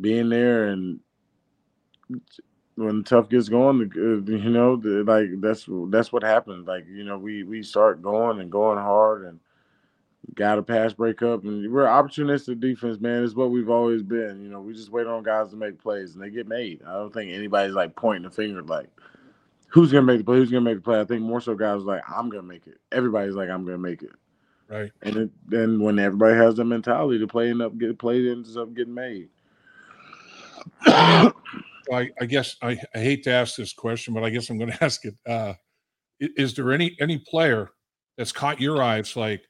being 0.00 0.28
there, 0.28 0.68
and 0.68 1.00
when 2.76 3.02
tough 3.02 3.28
gets 3.28 3.48
going, 3.48 3.90
uh, 3.96 4.30
you 4.30 4.50
know, 4.50 4.80
like 5.04 5.30
that's 5.40 5.66
that's 5.88 6.12
what 6.12 6.22
happens. 6.22 6.68
Like 6.68 6.86
you 6.88 7.02
know, 7.02 7.18
we 7.18 7.42
we 7.42 7.60
start 7.64 8.02
going 8.02 8.40
and 8.40 8.52
going 8.52 8.78
hard, 8.78 9.24
and 9.26 9.40
got 10.34 10.58
a 10.58 10.62
pass 10.62 10.92
break 10.92 11.22
up, 11.22 11.44
and 11.44 11.70
we're 11.72 11.84
opportunistic 11.84 12.60
defense, 12.60 13.00
man. 13.00 13.22
Is 13.22 13.34
what 13.34 13.50
we've 13.50 13.70
always 13.70 14.02
been. 14.02 14.42
You 14.42 14.48
know, 14.48 14.60
we 14.60 14.72
just 14.72 14.90
wait 14.90 15.06
on 15.06 15.22
guys 15.22 15.50
to 15.50 15.56
make 15.56 15.80
plays, 15.80 16.14
and 16.14 16.22
they 16.22 16.30
get 16.30 16.48
made. 16.48 16.82
I 16.86 16.92
don't 16.94 17.12
think 17.12 17.32
anybody's 17.32 17.74
like 17.74 17.96
pointing 17.96 18.28
the 18.28 18.34
finger 18.34 18.62
like, 18.62 18.88
who's 19.68 19.92
gonna 19.92 20.02
make 20.02 20.18
the 20.18 20.24
play? 20.24 20.36
Who's 20.36 20.50
gonna 20.50 20.60
make 20.62 20.76
the 20.76 20.82
play? 20.82 21.00
I 21.00 21.04
think 21.04 21.22
more 21.22 21.40
so 21.40 21.54
guys 21.54 21.82
like, 21.82 22.02
I'm 22.08 22.28
gonna 22.28 22.42
make 22.42 22.66
it. 22.66 22.78
Everybody's 22.92 23.34
like, 23.34 23.48
I'm 23.48 23.64
gonna 23.64 23.78
make 23.78 24.02
it. 24.02 24.12
Right. 24.68 24.90
And 25.02 25.30
then 25.46 25.80
when 25.80 25.98
everybody 25.98 26.34
has 26.34 26.56
the 26.56 26.64
mentality, 26.64 27.18
the 27.18 27.26
play 27.26 27.50
end 27.50 27.62
up 27.62 27.76
get 27.78 27.98
play 27.98 28.30
ends 28.30 28.56
up 28.56 28.74
getting 28.74 28.94
made. 28.94 29.28
I, 30.86 31.32
I 32.20 32.26
guess 32.26 32.56
I, 32.60 32.78
I, 32.94 32.98
hate 32.98 33.24
to 33.24 33.30
ask 33.30 33.56
this 33.56 33.72
question, 33.72 34.12
but 34.12 34.24
I 34.24 34.30
guess 34.30 34.50
I'm 34.50 34.58
going 34.58 34.70
to 34.76 34.84
ask 34.84 35.04
it. 35.06 35.14
Uh, 35.26 35.54
is 36.20 36.54
there 36.54 36.72
any 36.72 36.96
any 37.00 37.18
player 37.18 37.70
that's 38.18 38.32
caught 38.32 38.60
your 38.60 38.82
eye? 38.82 38.98
It's 38.98 39.16
like, 39.16 39.42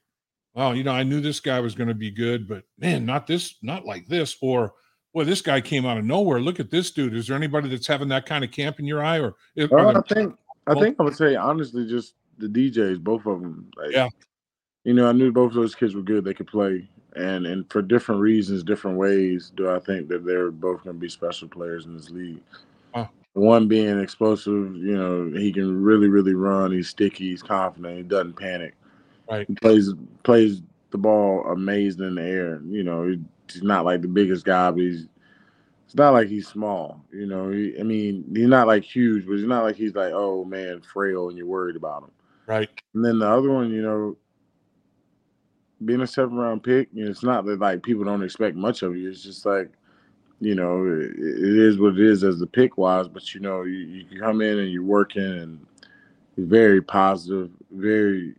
oh, 0.59 0.71
you 0.73 0.83
know, 0.83 0.91
I 0.91 1.03
knew 1.03 1.21
this 1.21 1.39
guy 1.39 1.59
was 1.59 1.73
going 1.73 1.87
to 1.87 1.95
be 1.95 2.11
good, 2.11 2.47
but 2.47 2.63
man, 2.77 3.05
not 3.05 3.25
this, 3.25 3.55
not 3.61 3.85
like 3.85 4.07
this. 4.07 4.37
Or, 4.41 4.73
boy, 5.13 5.23
this 5.23 5.41
guy 5.41 5.61
came 5.61 5.85
out 5.85 5.97
of 5.97 6.05
nowhere. 6.05 6.39
Look 6.39 6.59
at 6.59 6.69
this 6.69 6.91
dude. 6.91 7.15
Is 7.15 7.27
there 7.27 7.37
anybody 7.37 7.69
that's 7.69 7.87
having 7.87 8.09
that 8.09 8.25
kind 8.25 8.43
of 8.43 8.51
camp 8.51 8.79
in 8.79 8.85
your 8.85 9.03
eye? 9.03 9.19
Or 9.19 9.35
well, 9.71 9.97
I 9.97 10.01
think 10.13 10.35
I 10.67 10.73
think 10.75 10.97
I 10.99 11.03
would 11.03 11.15
say 11.15 11.35
honestly, 11.35 11.87
just 11.87 12.13
the 12.37 12.47
DJs, 12.47 12.99
both 13.01 13.25
of 13.25 13.41
them. 13.41 13.71
Like, 13.77 13.91
yeah. 13.91 14.09
You 14.83 14.93
know, 14.93 15.07
I 15.07 15.11
knew 15.11 15.31
both 15.31 15.49
of 15.49 15.55
those 15.55 15.75
kids 15.75 15.95
were 15.95 16.01
good. 16.01 16.23
They 16.23 16.33
could 16.33 16.47
play, 16.47 16.89
and 17.15 17.45
and 17.45 17.69
for 17.69 17.81
different 17.81 18.21
reasons, 18.21 18.63
different 18.63 18.97
ways, 18.97 19.51
do 19.55 19.69
I 19.69 19.79
think 19.79 20.07
that 20.07 20.25
they're 20.25 20.51
both 20.51 20.83
going 20.83 20.95
to 20.95 20.99
be 20.99 21.09
special 21.09 21.47
players 21.47 21.85
in 21.85 21.95
this 21.95 22.09
league. 22.09 22.41
One 23.33 23.67
being 23.67 23.99
explosive, 23.99 24.75
you 24.75 24.97
know, 24.97 25.31
he 25.37 25.53
can 25.53 25.83
really, 25.83 26.07
really 26.07 26.33
run. 26.33 26.71
He's 26.71 26.89
sticky. 26.89 27.29
He's 27.29 27.43
confident. 27.43 27.97
He 27.97 28.03
doesn't 28.03 28.35
panic. 28.35 28.73
Right. 29.29 29.47
He 29.47 29.55
plays 29.55 29.93
plays 30.23 30.61
the 30.91 30.97
ball 30.97 31.45
amazing 31.51 32.05
in 32.05 32.15
the 32.15 32.23
air. 32.23 32.61
You 32.65 32.83
know, 32.83 33.15
he's 33.51 33.63
not 33.63 33.85
like 33.85 34.01
the 34.01 34.07
biggest 34.07 34.45
guy, 34.45 34.71
but 34.71 34.79
he's 34.79 35.07
it's 35.85 35.95
not 35.95 36.13
like 36.13 36.27
he's 36.27 36.47
small. 36.47 37.03
You 37.11 37.25
know, 37.25 37.49
he, 37.49 37.75
I 37.79 37.83
mean, 37.83 38.23
he's 38.33 38.47
not 38.47 38.67
like 38.67 38.83
huge, 38.83 39.25
but 39.25 39.33
he's 39.33 39.45
not 39.45 39.63
like 39.63 39.75
he's 39.75 39.95
like, 39.95 40.13
oh 40.13 40.45
man, 40.45 40.81
frail, 40.81 41.29
and 41.29 41.37
you're 41.37 41.47
worried 41.47 41.75
about 41.75 42.03
him. 42.03 42.11
Right. 42.47 42.69
And 42.93 43.05
then 43.05 43.19
the 43.19 43.27
other 43.27 43.49
one, 43.49 43.71
you 43.71 43.81
know, 43.81 44.17
being 45.85 46.01
a 46.01 46.07
seven 46.07 46.35
round 46.35 46.63
pick, 46.63 46.89
you 46.93 47.05
know, 47.05 47.11
it's 47.11 47.23
not 47.23 47.45
that 47.45 47.59
like 47.59 47.83
people 47.83 48.03
don't 48.03 48.23
expect 48.23 48.55
much 48.55 48.81
of 48.81 48.97
you. 48.97 49.09
It's 49.09 49.23
just 49.23 49.45
like, 49.45 49.71
you 50.41 50.55
know, 50.55 50.85
it, 50.85 51.11
it 51.17 51.57
is 51.57 51.79
what 51.79 51.93
it 51.93 52.01
is 52.01 52.23
as 52.23 52.39
the 52.39 52.47
pick 52.47 52.77
wise. 52.77 53.07
But 53.07 53.33
you 53.33 53.39
know, 53.39 53.63
you, 53.63 54.05
you 54.09 54.19
come 54.19 54.41
in 54.41 54.59
and 54.59 54.71
you're 54.71 54.83
working 54.83 55.23
and 55.23 55.65
very 56.37 56.81
positive, 56.81 57.51
very 57.71 58.35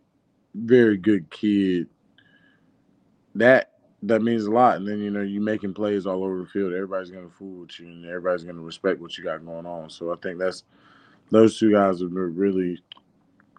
very 0.53 0.97
good 0.97 1.29
kid. 1.29 1.87
That 3.35 3.71
that 4.03 4.21
means 4.21 4.45
a 4.45 4.51
lot. 4.51 4.77
And 4.77 4.87
then 4.87 4.99
you 4.99 5.11
know 5.11 5.21
you're 5.21 5.41
making 5.41 5.73
plays 5.73 6.05
all 6.05 6.23
over 6.23 6.39
the 6.39 6.45
field. 6.47 6.73
Everybody's 6.73 7.11
gonna 7.11 7.29
fool 7.29 7.61
with 7.61 7.79
you, 7.79 7.87
and 7.87 8.05
everybody's 8.05 8.43
gonna 8.43 8.61
respect 8.61 8.99
what 8.99 9.17
you 9.17 9.23
got 9.23 9.45
going 9.45 9.65
on. 9.65 9.89
So 9.89 10.11
I 10.11 10.15
think 10.17 10.39
that's 10.39 10.63
those 11.29 11.57
two 11.57 11.71
guys 11.71 12.01
have 12.01 12.11
really, 12.11 12.81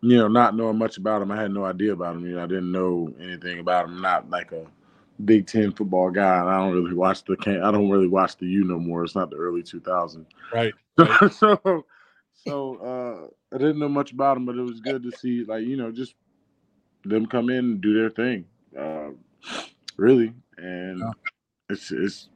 you 0.03 0.17
know, 0.19 0.29
not 0.29 0.55
knowing 0.55 0.79
much 0.79 0.99
about 0.99 1.21
them. 1.21 1.33
I 1.33 1.41
had 1.41 1.53
no 1.53 1.65
idea 1.65 1.93
about 1.93 2.15
them. 2.15 2.27
You 2.27 2.37
know, 2.37 2.43
I 2.43 2.47
didn't 2.47 2.73
know 2.73 3.13
anything 3.21 3.59
about 3.59 3.87
them. 3.87 4.01
Not 4.01 4.29
like 4.31 4.53
a 4.53 4.67
Big 5.25 5.47
Ten 5.47 5.73
football 5.73 6.11
guy, 6.11 6.41
and 6.41 6.49
I 6.49 6.59
don't 6.59 6.75
really 6.75 6.95
watch 6.95 7.25
the 7.25 7.37
can. 7.37 7.63
I 7.63 7.71
don't 7.71 7.91
really 7.91 8.09
watch 8.09 8.37
the 8.37 8.47
U 8.47 8.65
no 8.65 8.79
more. 8.79 9.05
It's 9.05 9.15
not 9.15 9.31
the 9.31 9.37
early 9.37 9.63
2000s. 9.63 10.27
Right. 10.53 10.75
right. 10.99 11.33
so, 11.33 11.85
so 12.35 12.77
uh, 12.77 13.55
I 13.55 13.59
didn't 13.59 13.79
know 13.79 13.89
much 13.89 14.13
about 14.13 14.35
them, 14.35 14.45
but 14.45 14.57
it 14.57 14.63
was 14.63 14.81
good 14.81 15.03
to 15.05 15.13
see, 15.13 15.45
like 15.45 15.65
you 15.65 15.77
know, 15.77 15.91
just 15.91 16.15
them 17.05 17.27
come 17.27 17.51
in 17.51 17.59
and 17.59 17.81
do 17.81 17.95
their 17.95 18.11
thing, 18.11 18.45
uh, 18.79 19.09
really, 19.97 20.33
and 20.59 21.01
yeah. 21.01 21.11
it's 21.71 21.91
it's 21.91 22.29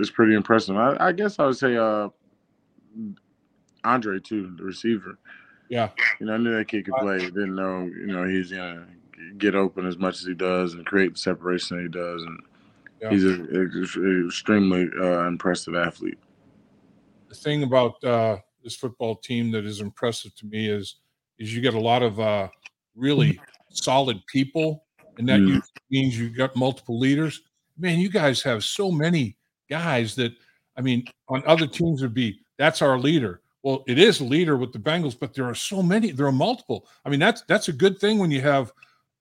it's 0.00 0.10
pretty 0.10 0.34
impressive. 0.34 0.76
I, 0.76 0.96
I, 1.00 1.12
guess 1.12 1.38
I 1.38 1.46
would 1.46 1.56
say 1.56 1.76
uh, 1.76 2.08
Andre 3.84 4.20
too, 4.20 4.54
the 4.56 4.64
receiver. 4.64 5.18
Yeah, 5.68 5.90
you 6.20 6.26
know, 6.26 6.34
I 6.34 6.36
knew 6.38 6.56
that 6.56 6.68
kid 6.68 6.84
could 6.84 6.94
play. 6.94 7.18
Didn't 7.18 7.56
know, 7.56 7.84
you 7.84 8.06
know, 8.06 8.24
he's 8.24 8.52
gonna 8.52 8.86
get 9.38 9.54
open 9.54 9.86
as 9.86 9.98
much 9.98 10.16
as 10.16 10.26
he 10.26 10.34
does 10.34 10.74
and 10.74 10.86
create 10.86 11.14
the 11.14 11.18
separation 11.18 11.76
that 11.76 11.82
he 11.82 11.88
does, 11.88 12.22
and 12.22 12.40
yeah. 13.02 13.10
he's 13.10 13.24
an 13.24 14.26
extremely 14.26 14.88
uh, 15.00 15.26
impressive 15.26 15.74
athlete. 15.74 16.18
The 17.28 17.34
thing 17.34 17.64
about 17.64 18.02
uh, 18.04 18.38
this 18.62 18.76
football 18.76 19.16
team 19.16 19.50
that 19.52 19.64
is 19.64 19.80
impressive 19.80 20.34
to 20.36 20.46
me 20.46 20.68
is 20.68 20.96
is 21.38 21.54
you 21.54 21.60
get 21.60 21.74
a 21.74 21.80
lot 21.80 22.02
of 22.02 22.18
uh, 22.18 22.48
really 22.94 23.40
solid 23.76 24.24
people, 24.26 24.84
and 25.18 25.28
that 25.28 25.40
mm. 25.40 25.62
means 25.90 26.18
you've 26.18 26.36
got 26.36 26.56
multiple 26.56 26.98
leaders. 26.98 27.42
Man, 27.78 27.98
you 27.98 28.08
guys 28.08 28.42
have 28.42 28.64
so 28.64 28.90
many 28.90 29.36
guys 29.68 30.14
that 30.16 30.32
I 30.76 30.82
mean, 30.82 31.06
on 31.28 31.42
other 31.46 31.66
teams 31.66 32.02
would 32.02 32.14
be 32.14 32.40
that's 32.58 32.82
our 32.82 32.98
leader. 32.98 33.40
Well, 33.62 33.82
it 33.86 33.98
is 33.98 34.20
a 34.20 34.24
leader 34.24 34.56
with 34.56 34.72
the 34.72 34.78
Bengals, 34.78 35.18
but 35.18 35.34
there 35.34 35.44
are 35.46 35.54
so 35.54 35.82
many. 35.82 36.12
There 36.12 36.26
are 36.26 36.32
multiple. 36.32 36.86
I 37.04 37.10
mean, 37.10 37.20
that's 37.20 37.42
that's 37.42 37.68
a 37.68 37.72
good 37.72 37.98
thing 37.98 38.18
when 38.18 38.30
you 38.30 38.40
have 38.42 38.72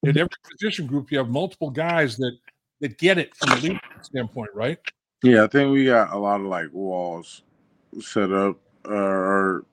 in 0.04 0.18
every 0.18 0.30
position 0.52 0.86
group 0.86 1.12
you 1.12 1.18
have 1.18 1.30
multiple 1.30 1.70
guys 1.70 2.15
that 2.18 2.38
that 2.82 2.98
get 2.98 3.18
it 3.18 3.36
from 3.36 3.54
a 3.54 3.56
leadership 3.56 4.04
standpoint, 4.04 4.52
right? 4.54 4.78
Yeah, 5.24 5.44
I 5.44 5.48
think 5.48 5.72
we 5.72 5.86
got 5.86 6.13
a 6.13 6.18
lot 6.18 6.41
of 6.41 6.48
like 6.48 6.68
walls 6.72 7.41
set 8.02 8.32
up, 8.32 8.58
uh, 8.88 8.94
or 8.94 9.65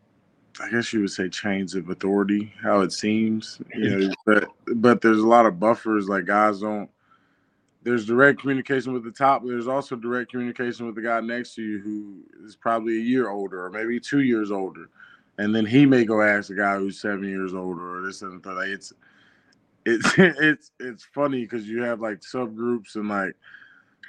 I 0.60 0.70
guess 0.70 0.92
you 0.92 1.00
would 1.00 1.10
say 1.10 1.28
chains 1.28 1.74
of 1.74 1.88
authority, 1.88 2.52
how 2.62 2.80
it 2.80 2.92
seems. 2.92 3.60
You 3.74 4.08
know, 4.08 4.14
but 4.26 4.48
but 4.76 5.00
there's 5.00 5.18
a 5.18 5.26
lot 5.26 5.46
of 5.46 5.58
buffers. 5.58 6.08
Like 6.08 6.26
guys 6.26 6.60
don't. 6.60 6.90
There's 7.84 8.06
direct 8.06 8.40
communication 8.40 8.92
with 8.92 9.02
the 9.02 9.10
top. 9.10 9.42
there's 9.44 9.66
also 9.66 9.96
direct 9.96 10.30
communication 10.30 10.86
with 10.86 10.94
the 10.94 11.02
guy 11.02 11.20
next 11.20 11.54
to 11.56 11.62
you 11.62 11.78
who 11.80 12.46
is 12.46 12.54
probably 12.54 12.98
a 12.98 13.02
year 13.02 13.28
older 13.28 13.64
or 13.64 13.70
maybe 13.70 13.98
two 13.98 14.20
years 14.20 14.52
older, 14.52 14.88
and 15.38 15.54
then 15.54 15.66
he 15.66 15.86
may 15.86 16.04
go 16.04 16.22
ask 16.22 16.48
the 16.48 16.54
guy 16.54 16.76
who's 16.76 17.00
seven 17.00 17.24
years 17.24 17.54
older 17.54 17.98
or 17.98 18.06
this 18.06 18.22
and 18.22 18.42
that. 18.42 18.54
Like 18.54 18.68
it's 18.68 18.92
it's 19.84 20.12
it's 20.18 20.70
it's 20.78 21.04
funny 21.14 21.42
because 21.42 21.68
you 21.68 21.82
have 21.82 22.00
like 22.00 22.20
subgroups 22.20 22.96
and 22.96 23.08
like 23.08 23.34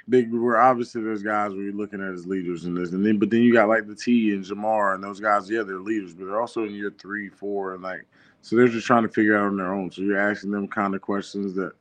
big 0.08 0.32
where 0.32 0.60
obviously 0.60 1.02
there's 1.02 1.22
guys 1.22 1.52
you're 1.54 1.72
looking 1.72 2.02
at 2.02 2.12
as 2.12 2.26
leaders 2.26 2.64
in 2.64 2.74
this, 2.74 2.92
and 2.92 3.04
then 3.04 3.18
but 3.18 3.30
then 3.30 3.42
you 3.42 3.52
got 3.52 3.68
like 3.68 3.86
the 3.86 3.94
T 3.94 4.32
and 4.32 4.44
Ja'Marr 4.44 4.94
and 4.94 5.04
those 5.04 5.20
guys, 5.20 5.50
yeah, 5.50 5.62
they're 5.62 5.78
leaders, 5.78 6.14
but 6.14 6.26
they're 6.26 6.40
also 6.40 6.64
in 6.64 6.74
year 6.74 6.92
three, 6.98 7.28
four, 7.28 7.74
and 7.74 7.82
like 7.82 8.06
so 8.42 8.56
they're 8.56 8.68
just 8.68 8.86
trying 8.86 9.02
to 9.02 9.08
figure 9.08 9.36
out 9.36 9.46
on 9.46 9.56
their 9.56 9.72
own. 9.72 9.90
So 9.90 10.02
you're 10.02 10.18
asking 10.18 10.50
them 10.50 10.68
kind 10.68 10.94
of 10.94 11.00
questions 11.00 11.54
that 11.54 11.72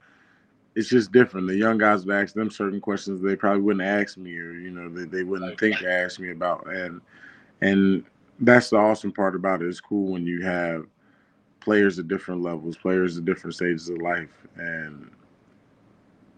it's 0.75 0.89
just 0.89 1.11
different. 1.11 1.47
The 1.47 1.55
young 1.55 1.77
guys 1.77 2.01
have 2.01 2.09
asked 2.09 2.35
them 2.35 2.49
certain 2.49 2.81
questions 2.81 3.21
they 3.21 3.35
probably 3.35 3.61
wouldn't 3.61 3.85
ask 3.85 4.17
me, 4.17 4.37
or 4.37 4.53
you 4.53 4.71
know, 4.71 4.89
they, 4.89 5.05
they 5.05 5.23
wouldn't 5.23 5.59
think 5.59 5.79
to 5.79 5.91
ask 5.91 6.19
me 6.19 6.31
about, 6.31 6.65
and 6.67 7.01
and 7.61 8.05
that's 8.39 8.69
the 8.69 8.77
awesome 8.77 9.11
part 9.11 9.35
about 9.35 9.61
it. 9.61 9.67
It's 9.67 9.79
cool 9.79 10.11
when 10.11 10.25
you 10.25 10.41
have 10.43 10.85
players 11.59 11.99
at 11.99 12.07
different 12.07 12.41
levels, 12.41 12.77
players 12.77 13.17
at 13.17 13.25
different 13.25 13.55
stages 13.55 13.89
of 13.89 13.97
life, 13.99 14.47
and 14.55 15.09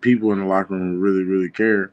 people 0.06 0.32
in 0.32 0.40
the 0.40 0.46
locker 0.46 0.76
room 0.76 1.00
really, 1.00 1.24
really 1.24 1.50
care. 1.50 1.92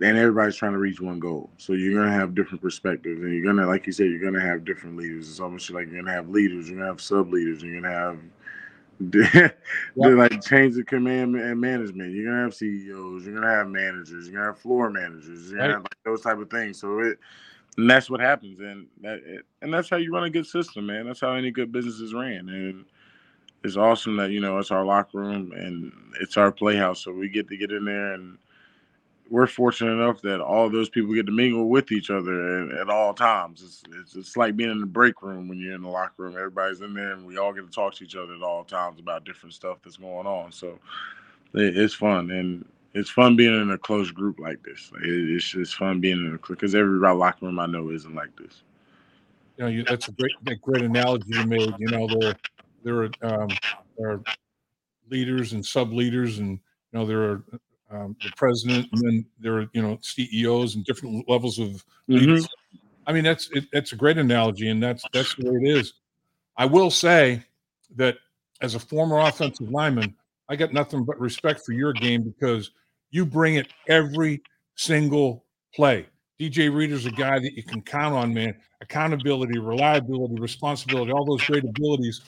And 0.00 0.16
everybody's 0.16 0.56
trying 0.56 0.72
to 0.72 0.78
reach 0.78 0.98
one 0.98 1.20
goal. 1.20 1.50
So 1.58 1.74
you're 1.74 2.02
gonna 2.02 2.12
have 2.12 2.34
different 2.34 2.62
perspectives, 2.62 3.22
and 3.22 3.32
you're 3.32 3.44
gonna, 3.44 3.66
like 3.66 3.86
you 3.86 3.92
said, 3.92 4.06
you're 4.06 4.18
gonna 4.18 4.44
have 4.44 4.64
different 4.64 4.96
leaders. 4.96 5.28
It's 5.28 5.40
almost 5.40 5.70
like 5.70 5.88
you're 5.88 6.02
gonna 6.02 6.14
have 6.14 6.30
leaders, 6.30 6.68
you're 6.68 6.78
gonna 6.78 6.90
have 6.90 7.00
sub 7.00 7.32
leaders, 7.32 7.62
you're 7.62 7.80
gonna 7.80 7.94
have 7.94 8.18
yep. 9.34 9.56
like 9.94 10.42
change 10.42 10.76
of 10.78 10.86
command 10.86 11.36
and 11.36 11.60
management. 11.60 12.14
You're 12.14 12.24
gonna 12.26 12.42
have 12.42 12.54
CEOs, 12.54 13.24
you're 13.24 13.34
gonna 13.34 13.54
have 13.54 13.68
managers, 13.68 14.26
you're 14.26 14.36
gonna 14.36 14.52
have 14.52 14.58
floor 14.58 14.90
managers, 14.90 15.50
you're 15.50 15.58
gonna 15.58 15.68
right. 15.68 15.74
have 15.74 15.82
like 15.82 15.98
those 16.04 16.22
type 16.22 16.38
of 16.38 16.50
things. 16.50 16.78
So 16.80 16.98
it 17.00 17.18
and 17.76 17.90
that's 17.90 18.08
what 18.08 18.20
happens, 18.20 18.60
and 18.60 18.86
that 19.02 19.20
and 19.60 19.72
that's 19.72 19.90
how 19.90 19.96
you 19.96 20.12
run 20.12 20.24
a 20.24 20.30
good 20.30 20.46
system, 20.46 20.86
man. 20.86 21.06
That's 21.06 21.20
how 21.20 21.32
any 21.32 21.50
good 21.50 21.72
business 21.72 22.00
is 22.00 22.14
ran, 22.14 22.48
and 22.48 22.84
it's 23.66 23.76
awesome 23.76 24.16
that 24.16 24.30
you 24.30 24.40
know 24.40 24.58
it's 24.58 24.70
our 24.70 24.84
locker 24.84 25.18
room 25.18 25.52
and 25.52 25.92
it's 26.20 26.36
our 26.36 26.50
playhouse, 26.50 27.02
so 27.02 27.12
we 27.12 27.28
get 27.28 27.48
to 27.48 27.56
get 27.56 27.72
in 27.72 27.84
there 27.84 28.12
and 28.14 28.38
we're 29.28 29.46
fortunate 29.46 29.92
enough 29.92 30.22
that 30.22 30.40
all 30.40 30.70
those 30.70 30.88
people 30.88 31.12
get 31.12 31.26
to 31.26 31.32
mingle 31.32 31.68
with 31.68 31.90
each 31.90 32.10
other 32.10 32.70
at, 32.70 32.78
at 32.78 32.88
all 32.88 33.12
times. 33.12 33.62
It's, 33.62 33.82
it's, 33.92 34.16
it's 34.16 34.36
like 34.36 34.56
being 34.56 34.70
in 34.70 34.80
the 34.80 34.86
break 34.86 35.20
room 35.22 35.48
when 35.48 35.58
you're 35.58 35.74
in 35.74 35.82
the 35.82 35.88
locker 35.88 36.22
room. 36.22 36.36
Everybody's 36.36 36.80
in 36.80 36.94
there, 36.94 37.12
and 37.12 37.26
we 37.26 37.36
all 37.36 37.52
get 37.52 37.66
to 37.66 37.70
talk 37.70 37.94
to 37.94 38.04
each 38.04 38.16
other 38.16 38.34
at 38.34 38.42
all 38.42 38.64
times 38.64 39.00
about 39.00 39.24
different 39.24 39.54
stuff 39.54 39.78
that's 39.82 39.96
going 39.96 40.26
on. 40.26 40.52
So 40.52 40.78
it, 41.54 41.76
it's 41.76 41.94
fun, 41.94 42.30
and 42.30 42.64
it's 42.94 43.10
fun 43.10 43.36
being 43.36 43.60
in 43.60 43.70
a 43.72 43.78
close 43.78 44.10
group 44.10 44.38
like 44.38 44.62
this. 44.62 44.92
It, 45.02 45.08
it's 45.08 45.50
just 45.50 45.74
fun 45.74 46.00
being 46.00 46.18
in 46.18 46.34
a 46.34 46.48
because 46.48 46.74
every 46.74 46.98
locker 46.98 47.46
room 47.46 47.58
I 47.58 47.66
know 47.66 47.90
isn't 47.90 48.14
like 48.14 48.34
this. 48.36 48.62
You 49.56 49.64
know, 49.64 49.70
you, 49.70 49.84
that's 49.84 50.08
a 50.08 50.12
great, 50.12 50.32
a 50.46 50.54
great 50.54 50.82
analogy 50.82 51.24
you 51.28 51.46
made. 51.46 51.74
You 51.78 51.86
know, 51.86 52.06
there, 52.06 52.36
there 52.82 53.02
are, 53.02 53.10
um, 53.22 53.48
there 53.98 54.10
are 54.10 54.22
leaders 55.10 55.52
and 55.52 55.64
sub 55.64 55.92
leaders, 55.92 56.38
and 56.38 56.50
you 56.50 56.98
know, 56.98 57.06
there 57.06 57.22
are 57.22 57.44
um, 57.90 58.16
the 58.22 58.30
president, 58.36 58.88
and 58.92 59.02
then 59.02 59.26
there 59.38 59.58
are 59.58 59.66
you 59.72 59.82
know 59.82 59.98
CEOs 60.02 60.74
and 60.74 60.84
different 60.84 61.28
levels 61.28 61.58
of 61.58 61.84
leaders. 62.08 62.44
Mm-hmm. 62.44 62.76
I 63.06 63.12
mean, 63.12 63.24
that's 63.24 63.50
it, 63.52 63.66
that's 63.72 63.92
a 63.92 63.96
great 63.96 64.18
analogy, 64.18 64.68
and 64.68 64.82
that's 64.82 65.04
that's 65.12 65.34
the 65.36 65.50
way 65.50 65.58
it 65.62 65.78
is. 65.78 65.94
I 66.56 66.66
will 66.66 66.90
say 66.90 67.42
that 67.96 68.16
as 68.60 68.74
a 68.74 68.78
former 68.78 69.20
offensive 69.20 69.70
lineman, 69.70 70.14
I 70.48 70.56
got 70.56 70.72
nothing 70.72 71.04
but 71.04 71.20
respect 71.20 71.60
for 71.64 71.72
your 71.72 71.92
game 71.92 72.22
because 72.22 72.70
you 73.10 73.26
bring 73.26 73.56
it 73.56 73.68
every 73.88 74.42
single 74.74 75.44
play. 75.74 76.06
DJ 76.40 76.74
Reader's 76.74 77.06
a 77.06 77.10
guy 77.10 77.38
that 77.38 77.54
you 77.54 77.62
can 77.62 77.80
count 77.82 78.14
on, 78.14 78.32
man. 78.34 78.54
Accountability, 78.80 79.58
reliability, 79.58 80.38
responsibility, 80.38 81.12
all 81.12 81.24
those 81.24 81.44
great 81.44 81.64
abilities. 81.64 82.20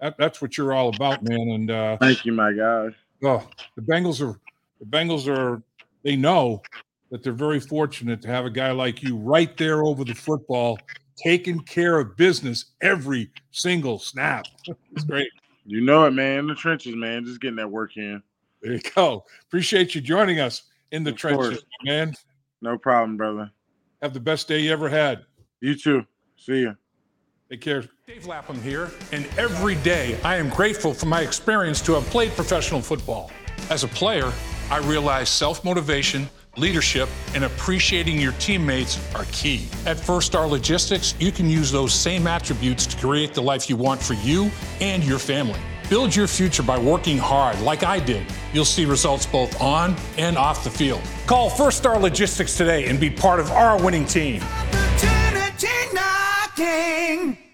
That, 0.00 0.16
that's 0.18 0.42
what 0.42 0.58
you're 0.58 0.72
all 0.72 0.94
about, 0.94 1.22
man. 1.22 1.48
And 1.48 1.70
uh, 1.70 1.96
thank 1.98 2.24
you, 2.24 2.32
my 2.32 2.52
guy. 2.52 2.88
Oh, 3.24 3.48
the 3.76 3.82
Bengals 3.82 4.20
are 4.20 4.38
the 4.78 4.86
Bengals 4.86 5.26
are 5.26 5.62
they 6.02 6.16
know 6.16 6.62
that 7.10 7.22
they're 7.22 7.32
very 7.32 7.60
fortunate 7.60 8.20
to 8.22 8.28
have 8.28 8.44
a 8.44 8.50
guy 8.50 8.72
like 8.72 9.02
you 9.02 9.16
right 9.16 9.56
there 9.56 9.82
over 9.84 10.04
the 10.04 10.14
football, 10.14 10.78
taking 11.16 11.60
care 11.60 11.98
of 11.98 12.16
business 12.16 12.66
every 12.82 13.30
single 13.52 13.98
snap. 13.98 14.46
it's 14.92 15.04
great. 15.04 15.28
You 15.64 15.80
know 15.80 16.04
it, 16.04 16.12
man. 16.12 16.40
In 16.40 16.46
the 16.46 16.54
trenches, 16.54 16.94
man. 16.94 17.24
Just 17.24 17.40
getting 17.40 17.56
that 17.56 17.70
work 17.70 17.96
in. 17.96 18.22
There 18.62 18.74
you 18.74 18.80
go. 18.94 19.24
Appreciate 19.46 19.94
you 19.94 20.00
joining 20.00 20.40
us 20.40 20.64
in 20.92 21.04
the 21.04 21.10
of 21.10 21.16
trenches, 21.16 21.48
course. 21.48 21.64
man. 21.84 22.14
No 22.60 22.78
problem, 22.78 23.16
brother. 23.16 23.50
Have 24.02 24.14
the 24.14 24.20
best 24.20 24.48
day 24.48 24.60
you 24.60 24.72
ever 24.72 24.88
had. 24.88 25.24
You 25.60 25.74
too. 25.74 26.04
See 26.36 26.60
you. 26.60 26.76
Take 27.48 27.60
care. 27.60 27.84
Dave 28.08 28.26
Lapham 28.26 28.60
here, 28.60 28.90
and 29.12 29.24
every 29.38 29.76
day 29.76 30.18
I 30.24 30.36
am 30.36 30.48
grateful 30.48 30.92
for 30.92 31.06
my 31.06 31.20
experience 31.20 31.80
to 31.82 31.92
have 31.92 32.04
played 32.06 32.32
professional 32.32 32.80
football. 32.80 33.30
As 33.70 33.84
a 33.84 33.88
player, 33.88 34.32
I 34.68 34.78
realize 34.78 35.28
self 35.28 35.64
motivation, 35.64 36.28
leadership, 36.56 37.08
and 37.34 37.44
appreciating 37.44 38.20
your 38.20 38.32
teammates 38.32 38.98
are 39.14 39.26
key. 39.30 39.68
At 39.86 39.98
First 39.98 40.26
Star 40.26 40.48
Logistics, 40.48 41.14
you 41.20 41.30
can 41.30 41.48
use 41.48 41.70
those 41.70 41.94
same 41.94 42.26
attributes 42.26 42.84
to 42.86 42.96
create 42.96 43.32
the 43.32 43.42
life 43.42 43.70
you 43.70 43.76
want 43.76 44.02
for 44.02 44.14
you 44.14 44.50
and 44.80 45.04
your 45.04 45.20
family. 45.20 45.60
Build 45.88 46.16
your 46.16 46.26
future 46.26 46.64
by 46.64 46.76
working 46.76 47.16
hard 47.16 47.60
like 47.60 47.84
I 47.84 48.00
did. 48.00 48.26
You'll 48.52 48.64
see 48.64 48.84
results 48.84 49.24
both 49.24 49.60
on 49.60 49.94
and 50.18 50.36
off 50.36 50.64
the 50.64 50.70
field. 50.70 51.00
Call 51.28 51.48
First 51.48 51.78
Star 51.78 51.96
Logistics 51.96 52.56
today 52.56 52.86
and 52.86 52.98
be 52.98 53.08
part 53.08 53.38
of 53.38 53.52
our 53.52 53.80
winning 53.80 54.04
team. 54.04 54.42
King. 56.56 57.45